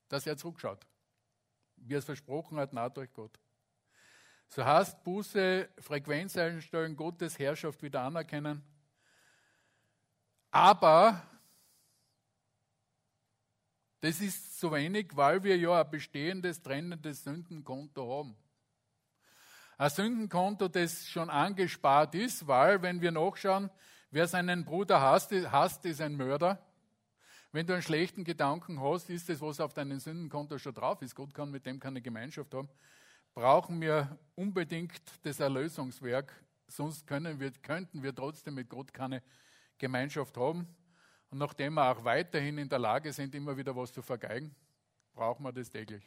[0.08, 0.86] dass er zurückschaut.
[1.74, 3.40] Wie er es versprochen hat, naht euch Gott.
[4.46, 8.62] So heißt Buße, Frequenz einstellen, Gottes Herrschaft wieder anerkennen.
[10.52, 11.20] Aber
[13.98, 18.36] das ist zu wenig, weil wir ja ein bestehendes, trennendes Sündenkonto haben.
[19.76, 23.72] Ein Sündenkonto, das schon angespart ist, weil, wenn wir nachschauen,
[24.12, 26.62] wer seinen Bruder hasst, hasst ist ein Mörder.
[27.56, 31.14] Wenn du einen schlechten Gedanken hast, ist das, was auf deinem Sündenkonto schon drauf ist.
[31.14, 32.68] Gott kann mit dem keine Gemeinschaft haben.
[33.32, 36.34] Brauchen wir unbedingt das Erlösungswerk,
[36.68, 39.22] sonst wir, könnten wir trotzdem mit Gott keine
[39.78, 40.68] Gemeinschaft haben.
[41.30, 44.54] Und nachdem wir auch weiterhin in der Lage sind, immer wieder was zu vergeigen,
[45.14, 46.06] brauchen wir das täglich.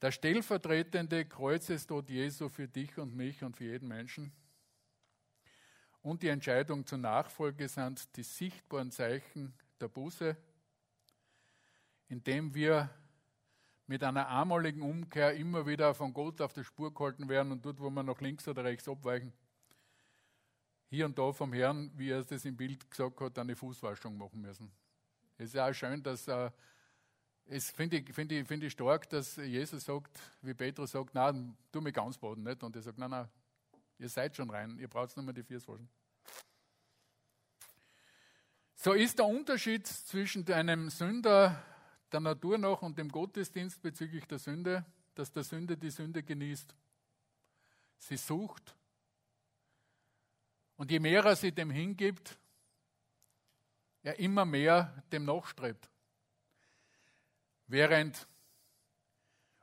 [0.00, 4.32] Der stellvertretende Kreuzestod Jesu für dich und mich und für jeden Menschen
[6.02, 10.36] und die Entscheidung zur Nachfolge sind die sichtbaren Zeichen der Buße,
[12.08, 12.90] indem wir
[13.86, 17.80] mit einer einmaligen Umkehr immer wieder von Gott auf der Spur gehalten werden und dort,
[17.80, 19.32] wo wir nach links oder rechts abweichen,
[20.88, 24.40] hier und da vom Herrn, wie er das im Bild gesagt hat, eine Fußwaschung machen
[24.40, 24.70] müssen.
[25.38, 26.50] Es ist ja auch schön, dass äh,
[27.46, 31.56] es finde ich, find ich, find ich stark, dass Jesus sagt, wie Petrus sagt, nein,
[31.70, 32.62] tu mich ganz baden nicht.
[32.62, 33.28] Und er sagt, nein, nein,
[33.98, 35.88] Ihr seid schon rein, ihr braucht nur mal die waschen.
[38.74, 41.62] So ist der Unterschied zwischen einem Sünder
[42.10, 46.74] der Natur nach und dem Gottesdienst bezüglich der Sünde, dass der Sünder die Sünde genießt.
[47.98, 48.76] Sie sucht.
[50.76, 52.36] Und je mehr er sie dem hingibt,
[54.02, 55.88] er immer mehr dem nachstrebt.
[57.68, 58.26] Während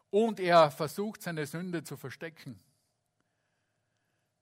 [0.10, 2.60] und er versucht, seine Sünde zu verstecken.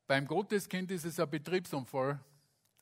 [0.08, 2.18] Beim Gotteskind ist es ein Betriebsunfall,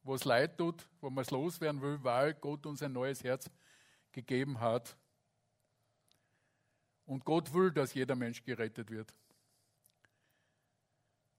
[0.04, 3.50] wo es leid tut, wo man es loswerden will, weil Gott uns ein neues Herz
[4.12, 4.96] gegeben hat.
[7.08, 9.12] Und Gott will, dass jeder Mensch gerettet wird.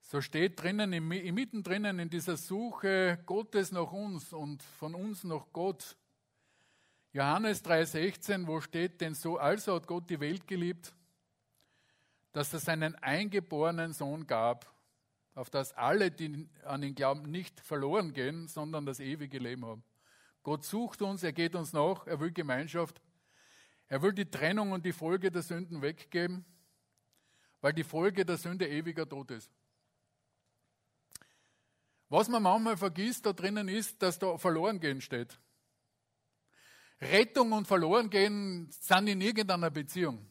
[0.01, 5.97] So steht drinnen, mittendrin in dieser Suche Gottes nach uns und von uns nach Gott.
[7.13, 10.93] Johannes 3,16, wo steht, denn so also hat Gott die Welt geliebt,
[12.33, 14.76] dass er seinen eingeborenen Sohn gab,
[15.37, 19.83] auf das alle, die an ihn glauben, nicht verloren gehen, sondern das ewige Leben haben.
[20.41, 22.99] Gott sucht uns, er geht uns nach, er will Gemeinschaft,
[23.87, 26.43] er will die Trennung und die Folge der Sünden weggeben,
[27.61, 29.51] weil die Folge der Sünde ewiger Tod ist.
[32.09, 35.39] Was man manchmal vergisst da drinnen ist, dass da verloren gehen steht.
[36.99, 40.26] Rettung und verloren gehen sind in irgendeiner Beziehung.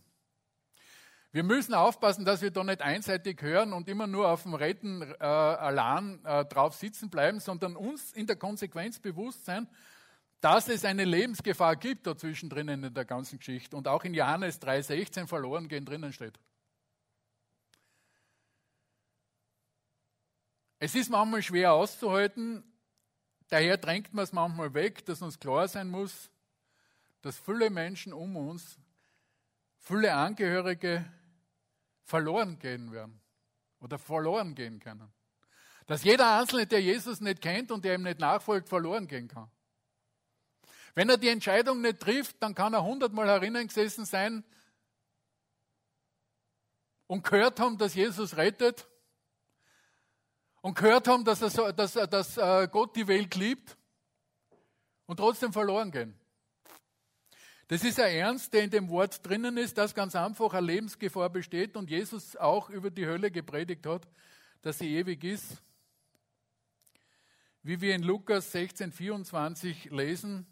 [1.36, 5.02] Wir müssen aufpassen, dass wir da nicht einseitig hören und immer nur auf dem Retten
[5.02, 9.68] äh, allein äh, drauf sitzen bleiben, sondern uns in der Konsequenz bewusst sein,
[10.40, 14.62] dass es eine Lebensgefahr gibt dazwischen drinnen in der ganzen Geschichte und auch in Johannes
[14.62, 16.40] 3,16 verloren gehen drinnen steht.
[20.78, 22.64] Es ist manchmal schwer auszuhalten,
[23.48, 26.30] daher drängt man es manchmal weg, dass uns klar sein muss,
[27.20, 28.78] dass viele Menschen um uns,
[29.80, 31.04] viele Angehörige
[32.06, 33.20] verloren gehen werden
[33.80, 35.12] oder verloren gehen können.
[35.86, 39.50] Dass jeder Einzelne, der Jesus nicht kennt und der ihm nicht nachfolgt, verloren gehen kann.
[40.94, 44.44] Wenn er die Entscheidung nicht trifft, dann kann er hundertmal herinnen gesessen sein
[47.06, 48.88] und gehört haben, dass Jesus rettet
[50.62, 53.76] und gehört haben, dass, er, dass, dass äh, Gott die Welt liebt
[55.06, 56.18] und trotzdem verloren gehen.
[57.68, 61.28] Das ist ein Ernst, der in dem Wort drinnen ist, dass ganz einfach eine Lebensgefahr
[61.30, 64.06] besteht und Jesus auch über die Hölle gepredigt hat,
[64.62, 65.60] dass sie ewig ist.
[67.64, 70.46] Wie wir in Lukas 16, 24 lesen,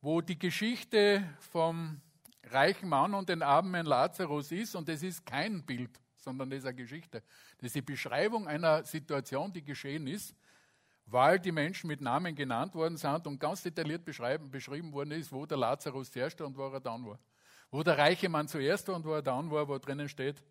[0.00, 2.00] wo die Geschichte vom
[2.44, 6.66] reichen Mann und den armen Lazarus ist, und es ist kein Bild, sondern das ist
[6.66, 7.24] eine Geschichte.
[7.58, 10.32] Das ist die Beschreibung einer Situation, die geschehen ist,
[11.10, 15.44] weil die Menschen mit Namen genannt worden sind und ganz detailliert beschrieben worden ist, wo
[15.44, 17.18] der Lazarus zuerst und wo er dann war.
[17.70, 20.42] Wo der reiche Mann zuerst war und wo er dann war, wo drinnen steht,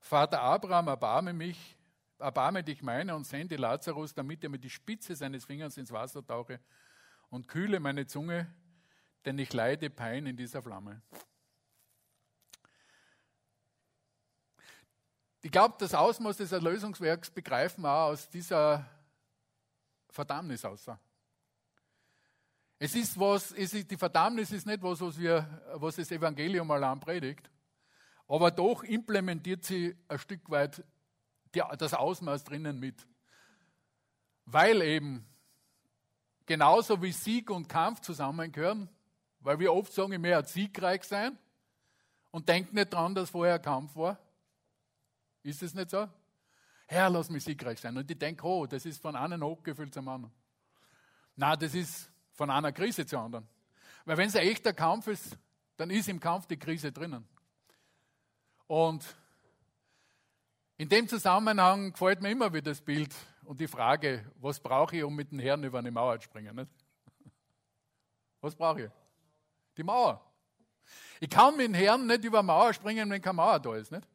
[0.00, 1.76] Vater Abraham, erbarme mich,
[2.18, 6.24] erbarme dich meine und sende Lazarus, damit er mit die Spitze seines Fingers ins Wasser
[6.24, 6.60] tauche
[7.30, 8.46] und kühle meine Zunge,
[9.24, 11.00] denn ich leide Pein in dieser Flamme.
[15.42, 18.86] Ich glaube, das Ausmaß des Erlösungswerks begreifen wir auch aus dieser
[20.14, 20.98] Verdammnis aussah.
[22.78, 26.70] Es ist was, es ist, die Verdammnis ist nicht was, was, wir, was das Evangelium
[26.70, 27.50] allein predigt,
[28.28, 30.84] aber doch implementiert sie ein Stück weit
[31.52, 33.06] das Ausmaß drinnen mit.
[34.44, 35.26] Weil eben
[36.46, 38.88] genauso wie Sieg und Kampf zusammengehören,
[39.40, 41.38] weil wir oft sagen, ich möchte siegreich sein
[42.30, 44.18] und denken nicht daran, dass vorher Kampf war,
[45.42, 46.08] ist es nicht so?
[46.94, 47.96] Herr, lass mich siegreich sein.
[47.96, 50.32] Und ich denke, oh, das ist von einem Hochgefühl zum anderen.
[51.36, 53.48] Na, das ist von einer Krise zur anderen.
[54.04, 55.36] Weil wenn es ein echter Kampf ist,
[55.76, 57.26] dann ist im Kampf die Krise drinnen.
[58.68, 59.04] Und
[60.76, 65.02] in dem Zusammenhang gefällt mir immer wieder das Bild und die Frage, was brauche ich,
[65.02, 66.54] um mit dem Herrn über eine Mauer zu springen?
[66.54, 66.70] Nicht?
[68.40, 68.90] Was brauche ich?
[69.76, 70.20] Die Mauer.
[71.18, 73.90] Ich kann mit dem Herrn nicht über eine Mauer springen, wenn keine Mauer da ist.
[73.90, 74.06] Nicht?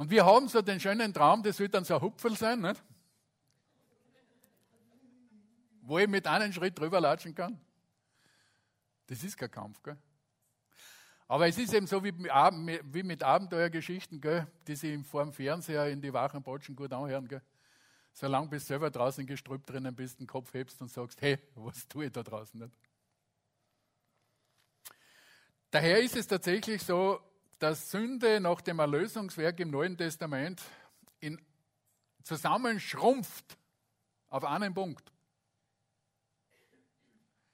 [0.00, 2.82] Und wir haben so den schönen Traum, das wird dann so ein Hupfel sein, nicht?
[5.82, 7.60] wo ich mit einem Schritt drüber latschen kann.
[9.08, 9.98] Das ist kein Kampf, gell?
[11.28, 15.90] Aber es ist eben so wie, wie mit Abenteuergeschichten, gell, die sich vor dem Fernseher
[15.90, 17.28] in die wachen Botschen gut anhören.
[17.28, 17.42] Gell?
[18.14, 22.06] Solange bis selber draußen gestrübt drinnen bist, den Kopf hebst und sagst, hey, was tue
[22.06, 22.74] ich da draußen nicht?
[25.70, 27.20] Daher ist es tatsächlich so,
[27.60, 30.62] dass Sünde nach dem Erlösungswerk im Neuen Testament
[31.20, 31.40] in
[32.22, 33.58] zusammenschrumpft
[34.28, 35.12] auf einen Punkt.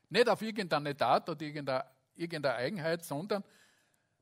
[0.08, 3.42] Nicht auf irgendeine Tat oder irgendeine, irgendeine Eigenheit, sondern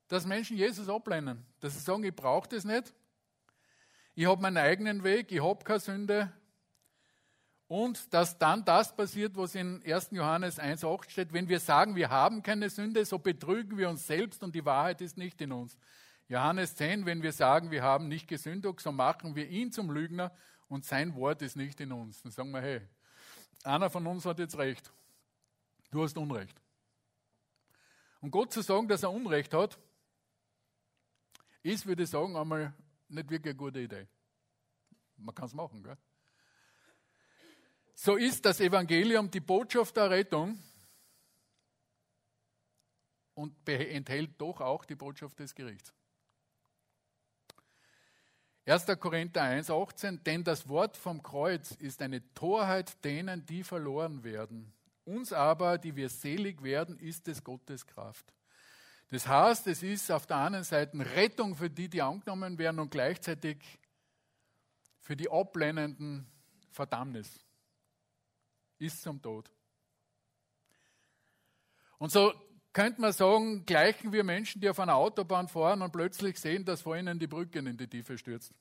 [0.08, 1.44] dass Menschen Jesus ablehnen.
[1.60, 2.94] Dass sie sagen, ich brauche das nicht.
[4.14, 6.32] Ich habe meinen eigenen Weg, ich habe keine Sünde,
[7.66, 10.10] und dass dann das passiert, was in 1.
[10.10, 14.42] Johannes 1.8 steht, wenn wir sagen, wir haben keine Sünde, so betrügen wir uns selbst
[14.42, 15.78] und die Wahrheit ist nicht in uns.
[16.28, 20.32] Johannes 10, wenn wir sagen, wir haben nicht gesündigt, so machen wir ihn zum Lügner
[20.68, 22.22] und sein Wort ist nicht in uns.
[22.22, 22.80] Dann sagen wir, hey,
[23.62, 24.92] einer von uns hat jetzt recht.
[25.90, 26.60] Du hast Unrecht.
[28.20, 29.78] Und Gott zu sagen, dass er Unrecht hat,
[31.62, 32.74] ist, würde ich sagen, einmal
[33.08, 34.06] nicht wirklich eine gute Idee.
[35.16, 35.96] Man kann es machen, gell?
[37.94, 40.58] So ist das Evangelium die Botschaft der Rettung
[43.34, 45.92] und enthält doch auch die Botschaft des Gerichts.
[48.66, 48.86] 1.
[48.98, 54.72] Korinther 1, 18, denn das Wort vom Kreuz ist eine Torheit denen, die verloren werden.
[55.04, 58.32] Uns aber, die wir selig werden, ist es Gottes Kraft.
[59.10, 62.90] Das heißt, es ist auf der einen Seite Rettung für die, die angenommen werden und
[62.90, 63.58] gleichzeitig
[64.98, 66.26] für die Ablehnenden
[66.70, 67.43] Verdammnis
[68.86, 69.50] ist zum Tod.
[71.98, 72.32] Und so
[72.72, 76.82] könnte man sagen, gleichen wir Menschen, die auf einer Autobahn fahren und plötzlich sehen, dass
[76.82, 78.52] vor ihnen die Brücke in die Tiefe stürzt.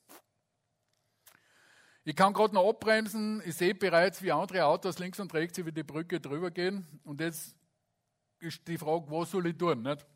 [2.04, 5.72] Ich kann gerade noch abbremsen, ich sehe bereits, wie andere Autos links und rechts über
[5.72, 6.86] die Brücke drüber gehen.
[7.02, 7.56] Und jetzt
[8.40, 9.82] ist die Frage, was soll ich tun?
[9.82, 10.06] Nicht?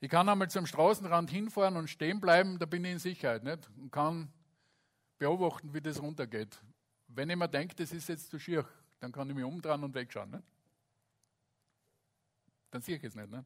[0.00, 3.70] Ich kann einmal zum Straßenrand hinfahren und stehen bleiben, da bin ich in Sicherheit nicht?
[3.78, 4.32] und kann
[5.18, 6.58] beobachten, wie das runtergeht.
[7.08, 8.66] Wenn ich mir denke, das ist jetzt zu schier,
[9.00, 10.30] dann kann ich mich umdrehen und wegschauen.
[10.30, 10.44] Nicht?
[12.76, 13.30] dann sehe ich es nicht.
[13.30, 13.44] Ne?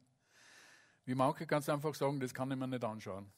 [1.04, 3.30] Wie manche ganz einfach sagen, das kann ich mir nicht anschauen.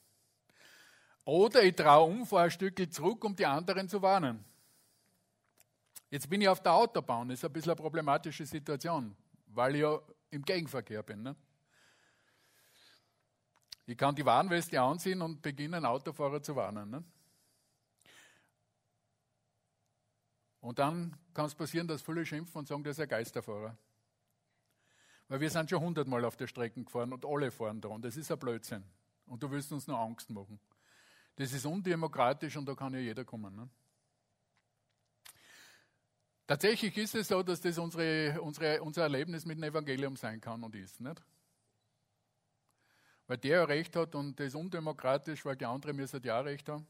[1.25, 4.45] Oder ich traue um, fahre ein Stückchen zurück, um die anderen zu warnen.
[6.11, 9.83] Jetzt bin ich auf der Autobahn, das ist ein bisschen eine problematische Situation, weil ich
[9.83, 10.01] ja
[10.31, 11.23] im Gegenverkehr bin.
[11.23, 11.37] Ne?
[13.87, 16.91] Ich kann die Warnweste anziehen und beginnen, Autofahrer zu warnen.
[16.91, 17.05] Ne?
[20.63, 23.77] Und dann kann es passieren, dass viele schimpfen und sagen, das ist ein Geisterfahrer.
[25.27, 28.17] Weil wir sind schon hundertmal auf der Strecke gefahren und alle fahren da und das
[28.17, 28.85] ist ein Blödsinn.
[29.27, 30.61] Und du willst uns nur Angst machen.
[31.35, 33.57] Das ist undemokratisch und da kann ja jeder kommen.
[33.57, 33.69] Ne?
[36.47, 40.63] Tatsächlich ist es so, dass das unsere, unsere, unser Erlebnis mit dem Evangelium sein kann
[40.63, 41.01] und ist.
[41.01, 41.21] Nicht?
[43.27, 46.69] Weil der ja Recht hat und das ist undemokratisch, weil die anderen müssen ja Recht
[46.69, 46.87] haben.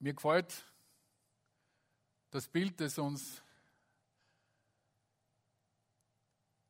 [0.00, 0.64] Mir gefällt
[2.30, 3.42] das Bild, das uns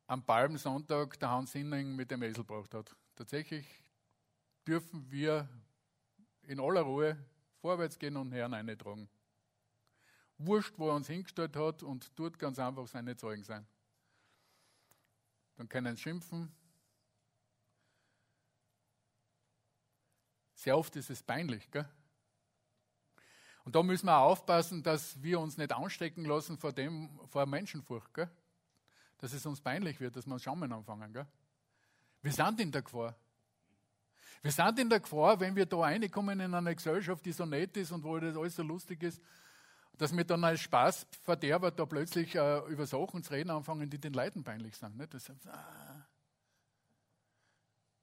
[0.07, 2.97] am Palmsonntag der Hans Sinning mit dem Esel gebracht hat.
[3.15, 3.67] Tatsächlich
[4.67, 5.47] dürfen wir
[6.43, 7.23] in aller Ruhe
[7.61, 9.11] vorwärts gehen und Herrn eintragen.
[10.39, 13.67] Wurscht, wo er uns hingestellt hat und tut ganz einfach seine Zeugen sein.
[15.57, 16.51] Dann können sie schimpfen.
[20.55, 21.89] Sehr oft ist es peinlich, gell?
[23.69, 28.15] Und da müssen wir aufpassen, dass wir uns nicht anstecken lassen vor dem, vor Menschenfurcht,
[28.15, 28.31] gell?
[29.19, 31.27] Dass es uns peinlich wird, dass wir uns Schaumen anfangen, gell?
[32.23, 33.15] Wir sind in der Gefahr.
[34.41, 37.77] Wir sind in der Gefahr, wenn wir da reinkommen in eine Gesellschaft, die so nett
[37.77, 39.21] ist und wo das alles so lustig ist,
[39.99, 44.15] dass wir dann als Spaßverderber da plötzlich äh, über Sachen zu reden anfangen, die den
[44.15, 44.97] Leuten peinlich sind.
[44.97, 45.13] Nicht?
[45.13, 46.07] Das, ah.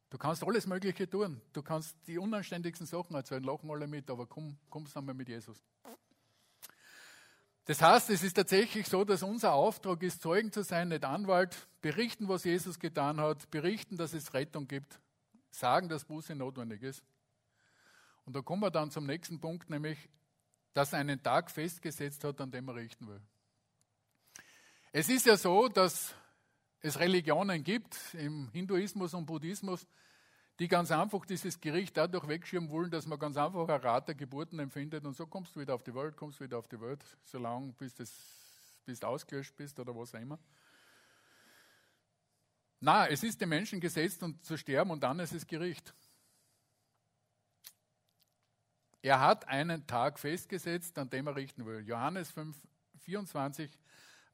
[0.10, 1.42] Du kannst alles Mögliche tun.
[1.54, 5.64] Du kannst die unanständigsten Sachen erzählen, lachen alle mit, aber komm, komm zusammen mit Jesus.
[7.66, 11.68] Das heißt, es ist tatsächlich so, dass unser Auftrag ist, Zeugen zu sein, nicht Anwalt,
[11.82, 15.00] berichten, was Jesus getan hat, berichten, dass es Rettung gibt,
[15.50, 17.04] sagen, dass Buße notwendig ist.
[18.24, 19.98] Und da kommen wir dann zum nächsten Punkt, nämlich,
[20.74, 23.22] dass er einen Tag festgesetzt hat, an dem er richten will.
[24.92, 26.14] Es ist ja so, dass
[26.86, 29.88] es Religionen gibt, im Hinduismus und Buddhismus,
[30.60, 34.60] die ganz einfach dieses Gericht dadurch wegschirmen wollen, dass man ganz einfach eine Rate Geburten
[34.60, 37.04] empfindet und so kommst du wieder auf die Welt, kommst du wieder auf die Welt,
[37.24, 38.14] solange bis, das,
[38.86, 40.38] bis du ausgelöscht bist oder was auch immer.
[42.80, 45.92] Na, es ist dem Menschen gesetzt und zu sterben und dann ist es Gericht.
[49.02, 51.80] Er hat einen Tag festgesetzt, an dem er richten will.
[51.80, 52.56] Johannes 5,
[53.00, 53.72] 24.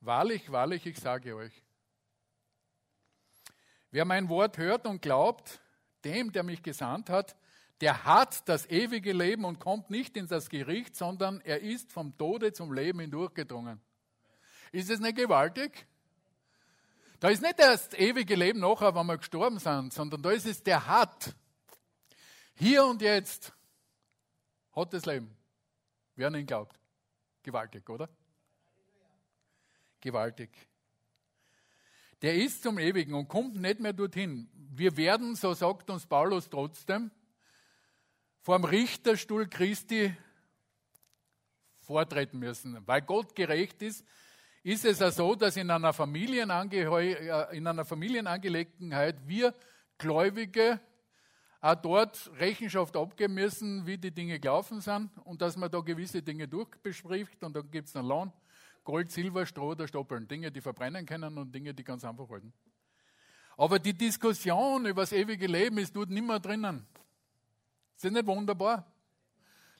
[0.01, 1.63] Wahrlich, wahrlich, ich sage euch.
[3.91, 5.61] Wer mein Wort hört und glaubt,
[6.05, 7.35] dem, der mich gesandt hat,
[7.81, 12.17] der hat das ewige Leben und kommt nicht in das Gericht, sondern er ist vom
[12.17, 13.81] Tode zum Leben hindurchgedrungen.
[14.71, 15.85] Ist es nicht gewaltig?
[17.19, 20.63] Da ist nicht das ewige Leben nachher, wenn wir gestorben sind, sondern da ist es,
[20.63, 21.35] der hat.
[22.55, 23.53] Hier und jetzt
[24.75, 25.35] hat das Leben.
[26.15, 26.79] Wer an ihn glaubt.
[27.43, 28.09] Gewaltig, oder?
[29.99, 30.49] Gewaltig.
[32.21, 34.47] Der ist zum Ewigen und kommt nicht mehr dorthin.
[34.53, 37.09] Wir werden, so sagt uns Paulus trotzdem,
[38.41, 40.15] vor dem Richterstuhl Christi
[41.79, 42.77] vortreten müssen.
[42.85, 44.05] Weil Gott gerecht ist,
[44.63, 49.55] ist es ja so, dass in einer, äh, in einer Familienangelegenheit wir
[49.97, 50.79] Gläubige
[51.59, 56.21] auch dort Rechenschaft abgeben müssen, wie die Dinge gelaufen sind und dass man da gewisse
[56.21, 58.31] Dinge durchbespricht und dann gibt es einen Lohn,
[58.83, 60.27] Gold, Silber, Stroh oder Stoppeln.
[60.27, 62.53] Dinge, die verbrennen können und Dinge, die ganz einfach halten.
[63.57, 66.87] Aber die Diskussion über das ewige Leben ist dort nicht mehr drinnen.
[67.95, 68.91] Ist das nicht wunderbar?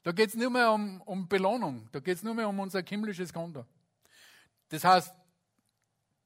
[0.04, 1.88] Da geht es nur mehr um, um Belohnung.
[1.92, 3.66] Da geht es nur mehr um unser himmlisches Konto.
[4.70, 5.14] Das heißt,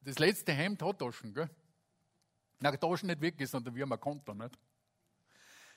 [0.02, 1.50] das letzte Hemd hat Taschen, gell?
[2.60, 4.58] Na, Taschen nicht wirklich, sondern wir haben ein Konto, nicht?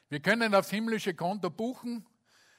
[0.10, 2.06] Wir können aufs himmlische Konto buchen,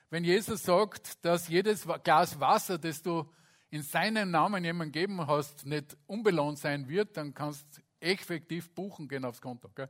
[0.08, 3.30] wenn Jesus sagt, dass jedes Glas Wasser, das du
[3.70, 9.08] in seinem Namen jemandem gegeben hast, nicht unbelohnt sein wird, dann kannst du effektiv buchen
[9.08, 9.68] gehen aufs Konto.
[9.74, 9.88] Gell?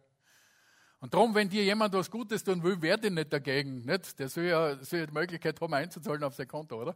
[1.00, 3.84] Und darum, wenn dir jemand was Gutes tun will, werde ich nicht dagegen.
[3.86, 4.18] Nicht?
[4.18, 6.94] Der soll ja, soll ja die Möglichkeit haben, einzuzahlen auf sein Konto, oder?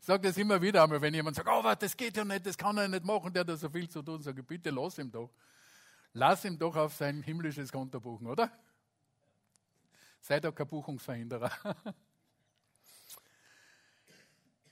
[0.00, 2.78] Sage das immer wieder einmal, wenn jemand sagt, oh, das geht ja nicht, das kann
[2.78, 4.22] er nicht machen, der hat da so viel zu tun.
[4.22, 5.30] Sage ich, bitte lass ihm doch.
[6.14, 8.50] Lass ihm doch auf sein himmlisches Konto buchen, oder?
[10.20, 11.50] Sei doch kein Buchungsverhinderer.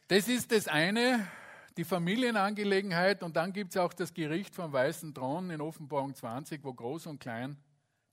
[0.08, 1.26] Das ist das eine,
[1.78, 3.22] die Familienangelegenheit.
[3.22, 7.06] Und dann gibt es auch das Gericht vom Weißen Thron in Offenbarung 20, wo Groß
[7.06, 7.56] und Klein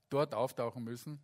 [0.08, 1.22] dort auftauchen müssen.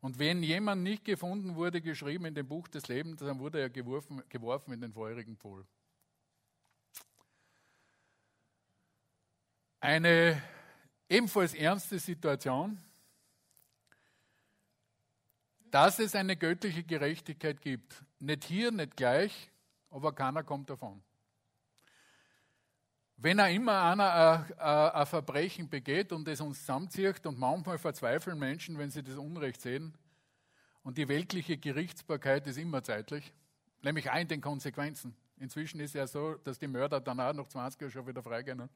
[0.00, 3.70] Und wenn jemand nicht gefunden wurde, geschrieben in dem Buch des Lebens, dann wurde er
[3.70, 5.64] geworfen, geworfen in den feurigen Pol.
[9.80, 10.42] Eine
[11.08, 12.82] ebenfalls ernste Situation,
[15.70, 18.02] dass es eine göttliche Gerechtigkeit gibt.
[18.18, 19.50] Nicht hier, nicht gleich,
[19.94, 21.00] aber keiner kommt davon.
[23.16, 28.76] Wenn er immer einer ein Verbrechen begeht und es uns zusammenzieht, und manchmal verzweifeln Menschen,
[28.76, 29.96] wenn sie das Unrecht sehen,
[30.82, 33.32] und die weltliche Gerichtsbarkeit ist immer zeitlich,
[33.82, 35.14] nämlich auch in den Konsequenzen.
[35.36, 38.58] Inzwischen ist ja so, dass die Mörder danach noch 20 Jahre schon wieder freigehen.
[38.58, 38.68] Ne?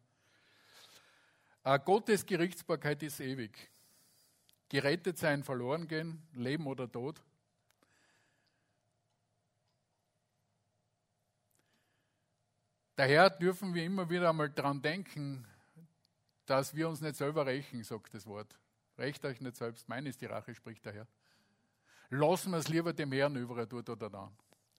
[1.64, 3.70] Äh, Gottes Gerichtsbarkeit ist ewig.
[4.68, 7.20] Gerettet sein, verloren gehen, Leben oder Tod.
[12.98, 15.46] Daher dürfen wir immer wieder einmal daran denken,
[16.46, 18.58] dass wir uns nicht selber rächen, sagt das Wort.
[18.98, 21.06] Recht euch nicht selbst, meine ist die Rache, spricht der Herr.
[22.10, 24.32] Lassen wir es lieber dem Herrn über, dort oder da.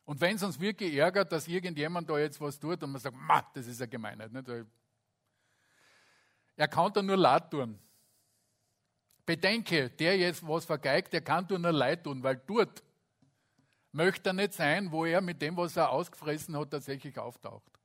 [0.03, 3.15] Und wenn es uns wirklich ärgert, dass irgendjemand da jetzt was tut und man sagt,
[3.55, 4.49] das ist eine Gemeinheit, nicht?
[6.57, 7.79] Er kann da nur Leid tun.
[9.25, 12.83] Bedenke, der jetzt was vergeigt, der kann nur Leid tun, weil dort
[13.93, 17.78] möchte er nicht sein, wo er mit dem, was er ausgefressen hat, tatsächlich auftaucht.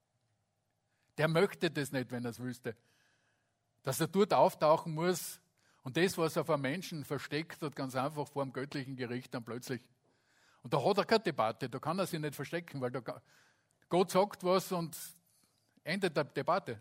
[1.19, 2.77] Der möchte das nicht, wenn er es wüsste.
[3.83, 5.41] Dass er dort auftauchen muss
[5.83, 9.45] und das, was er vor Menschen versteckt hat, ganz einfach vor dem göttlichen Gericht dann
[9.45, 9.83] plötzlich.
[10.63, 13.21] Und da hat er keine Debatte, da kann er sich nicht verstecken, weil da
[13.89, 14.97] Gott sagt was und
[15.85, 16.81] endet der Debatte.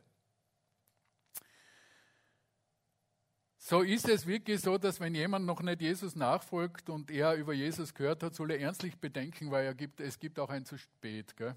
[3.66, 7.54] So ist es wirklich so, dass wenn jemand noch nicht Jesus nachfolgt und er über
[7.54, 10.78] Jesus gehört hat, soll er ernstlich bedenken, weil er gibt, es gibt auch ein zu
[10.78, 11.36] spät.
[11.38, 11.56] Gell?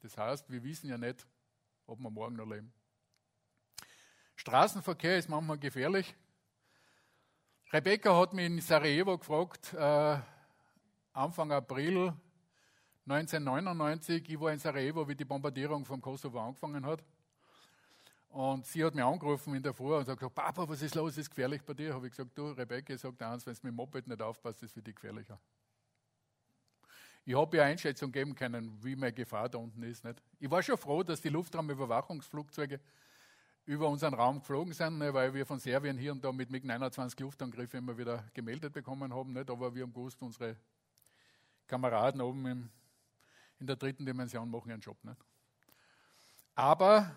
[0.00, 1.26] Das heißt, wir wissen ja nicht,
[1.86, 2.72] ob wir morgen noch leben.
[4.36, 6.14] Straßenverkehr ist manchmal gefährlich.
[7.72, 10.18] Rebecca hat mich in Sarajevo gefragt, äh,
[11.12, 12.12] Anfang April
[13.06, 14.28] 1999.
[14.28, 17.02] Ich war in Sarajevo, wie die Bombardierung vom Kosovo angefangen hat.
[18.28, 21.30] Und sie hat mich angerufen in der Früh und sagt, Papa, was ist los, ist
[21.30, 21.94] gefährlich bei dir?
[21.94, 24.68] Habe ich gesagt, du, Rebecca sagt eins, wenn es mit dem Moped nicht aufpasst, ist
[24.68, 25.40] es für dich gefährlicher.
[27.28, 30.04] Ich habe ihr Einschätzung geben können, wie meine Gefahr da unten ist.
[30.04, 30.22] Nicht?
[30.38, 32.80] Ich war schon froh, dass die Luftraumüberwachungsflugzeuge
[33.64, 37.78] über unseren Raum geflogen sind, weil wir von Serbien hier und da mit MiG-29 Luftangriffe
[37.78, 39.32] immer wieder gemeldet bekommen haben.
[39.32, 39.50] Nicht?
[39.50, 40.56] Aber wir haben gewusst, unsere
[41.66, 42.70] Kameraden oben im,
[43.58, 45.02] in der dritten Dimension machen ihren Job.
[45.02, 45.18] Nicht?
[46.54, 47.10] Aber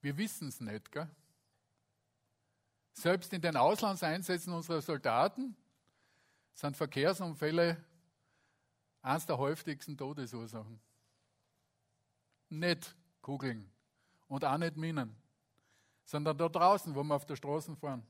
[0.00, 0.90] wir wissen es nicht.
[0.90, 1.10] Gell?
[2.94, 5.54] Selbst in den Auslandseinsätzen unserer Soldaten
[6.56, 7.76] sind Verkehrsunfälle
[9.02, 10.80] eines der häufigsten Todesursachen.
[12.48, 13.70] Nicht Kugeln
[14.26, 15.14] und auch nicht Minen,
[16.04, 18.04] sondern da draußen, wo wir auf der Straße fahren.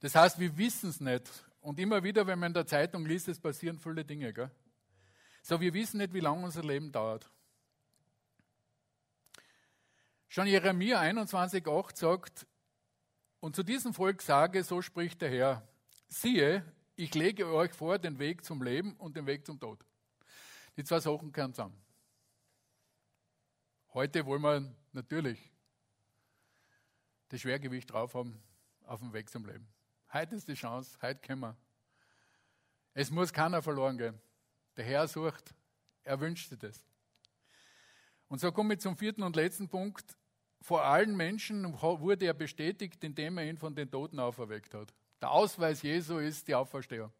[0.00, 1.28] Das heißt, wir wissen es nicht.
[1.60, 4.32] Und immer wieder, wenn man in der Zeitung liest, es passieren viele Dinge.
[4.32, 4.50] Gell?
[5.42, 7.28] So, wir wissen nicht, wie lange unser Leben dauert.
[10.28, 12.46] Schon Jeremia 21,8 sagt,
[13.40, 15.68] und zu diesem Volk sage, so spricht der Herr,
[16.06, 16.64] siehe,
[16.98, 19.78] ich lege euch vor den Weg zum Leben und den Weg zum Tod.
[20.76, 21.80] Die zwei Sachen gehören zusammen.
[23.94, 25.38] Heute wollen wir natürlich
[27.28, 28.42] das Schwergewicht drauf haben
[28.82, 29.68] auf dem Weg zum Leben.
[30.12, 31.56] Heute ist die Chance, heute können wir.
[32.94, 34.20] Es muss keiner verloren gehen.
[34.76, 35.54] Der Herr sucht,
[36.02, 36.82] er wünscht sich das.
[38.26, 40.16] Und so komme ich zum vierten und letzten Punkt.
[40.62, 44.92] Vor allen Menschen wurde er bestätigt, indem er ihn von den Toten auferweckt hat.
[45.20, 47.12] Der Ausweis Jesu ist die Auferstehung.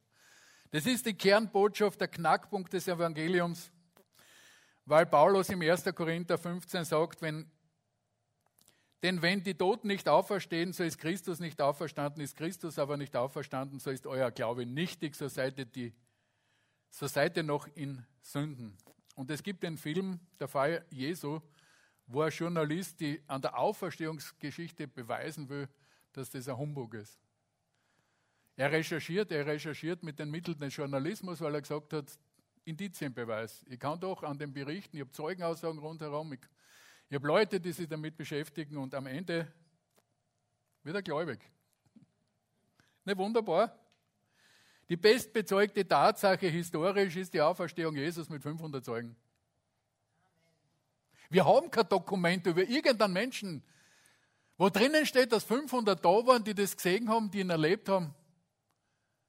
[0.71, 3.71] Das ist die Kernbotschaft, der Knackpunkt des Evangeliums,
[4.85, 5.85] weil Paulus im 1.
[5.95, 7.51] Korinther 15 sagt, wenn,
[9.03, 13.17] denn wenn die Toten nicht auferstehen, so ist Christus nicht auferstanden, ist Christus aber nicht
[13.17, 15.95] auferstanden, so ist euer Glaube nichtig, so seid ihr, die,
[16.91, 18.77] so seid ihr noch in Sünden.
[19.15, 21.41] Und es gibt den Film, der Fall Jesu,
[22.07, 25.69] wo ein Journalist die an der Auferstehungsgeschichte beweisen will,
[26.13, 27.19] dass das ein Humbug ist.
[28.59, 32.19] Er recherchiert, er recherchiert mit den Mitteln des Journalismus, weil er gesagt hat,
[32.65, 33.65] Indizienbeweis.
[33.69, 36.41] Ich kann doch an den Berichten, ich habe Zeugenaussagen rundherum, ich,
[37.09, 39.47] ich habe Leute, die sich damit beschäftigen und am Ende
[40.83, 41.39] wird er gläubig.
[43.05, 43.79] Nicht wunderbar?
[44.89, 49.15] Die bestbezeugte Tatsache historisch ist die Auferstehung Jesus mit 500 Zeugen.
[51.31, 53.63] Wir haben kein Dokument über irgendeinen Menschen,
[54.57, 58.17] wo drinnen steht, dass 500 da waren, die das gesehen haben, die ihn erlebt haben.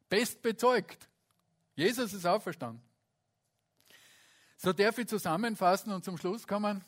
[0.10, 1.08] Bestbezeugt.
[1.76, 2.84] Jesus ist auferstanden.
[4.58, 6.84] So darf ich zusammenfassen und zum Schluss kommen.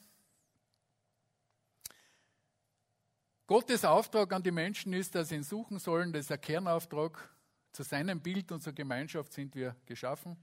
[3.47, 6.11] Gottes Auftrag an die Menschen ist, dass sie ihn suchen sollen.
[6.11, 7.29] Das ist ein Kernauftrag.
[7.71, 10.35] Zu seinem Bild und zur Gemeinschaft sind wir geschaffen.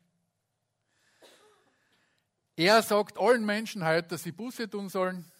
[2.56, 5.30] Er sagt allen Menschen heute, dass sie Buße tun sollen.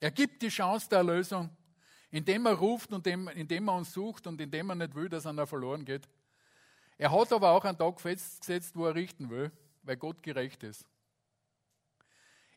[0.00, 1.50] Er gibt die Chance der Erlösung,
[2.10, 5.46] indem er ruft und indem er uns sucht und indem er nicht will, dass einer
[5.46, 6.06] verloren geht.
[6.98, 9.50] Er hat aber auch einen Tag festgesetzt, wo er richten will,
[9.82, 10.86] weil Gott gerecht ist.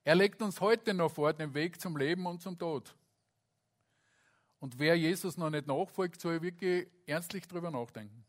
[0.04, 2.96] Er legt uns heute noch vor den Weg zum Leben und zum Tod.
[4.60, 8.26] Und wer Jesus noch nicht nachfolgt, soll wirklich ernstlich darüber nachdenken.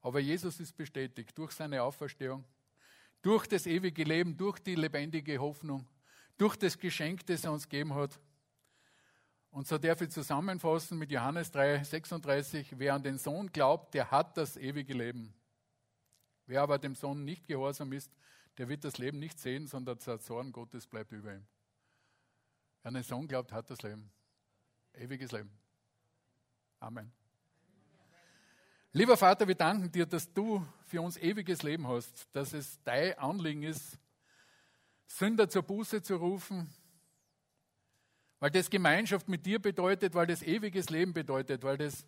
[0.00, 2.44] Aber Jesus ist bestätigt durch seine Auferstehung,
[3.22, 5.86] durch das ewige Leben, durch die lebendige Hoffnung,
[6.38, 8.18] durch das Geschenk, das er uns gegeben hat.
[9.52, 14.10] Und so darf ich zusammenfassen mit Johannes 3, 36, wer an den Sohn glaubt, der
[14.10, 15.34] hat das ewige Leben.
[16.46, 18.10] Wer aber dem Sohn nicht gehorsam ist,
[18.56, 21.46] der wird das Leben nicht sehen, sondern der Zorn Gottes bleibt über ihm.
[22.80, 24.10] Wer an den Sohn glaubt, hat das Leben.
[24.94, 25.50] Ewiges Leben.
[26.80, 27.12] Amen.
[28.92, 33.18] Lieber Vater, wir danken dir, dass du für uns ewiges Leben hast, dass es dein
[33.18, 33.98] Anliegen ist,
[35.06, 36.72] Sünder zur Buße zu rufen,
[38.42, 42.04] weil das Gemeinschaft mit dir bedeutet, weil das ewiges Leben bedeutet, weil das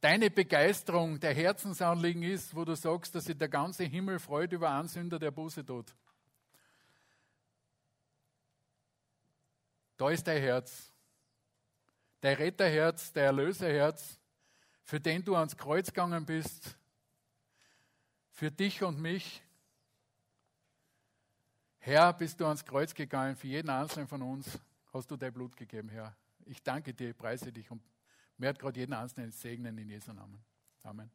[0.00, 4.70] deine Begeisterung, der Herzensanliegen ist, wo du sagst, dass sich der ganze Himmel freut über
[4.70, 5.94] einen Sünder, der Buße tut.
[9.98, 10.90] Da ist dein Herz,
[12.20, 14.18] dein Retterherz, dein Erlöserherz,
[14.82, 16.76] für den du ans Kreuz gegangen bist,
[18.32, 19.44] für dich und mich.
[21.78, 24.58] Herr, bist du ans Kreuz gegangen, für jeden Einzelnen von uns
[24.98, 26.16] hast du dein Blut gegeben, Herr.
[26.44, 27.82] Ich danke dir, preise dich und
[28.36, 30.44] werde gerade jeden Einzelnen segnen in Jesu Namen.
[30.82, 31.10] Amen.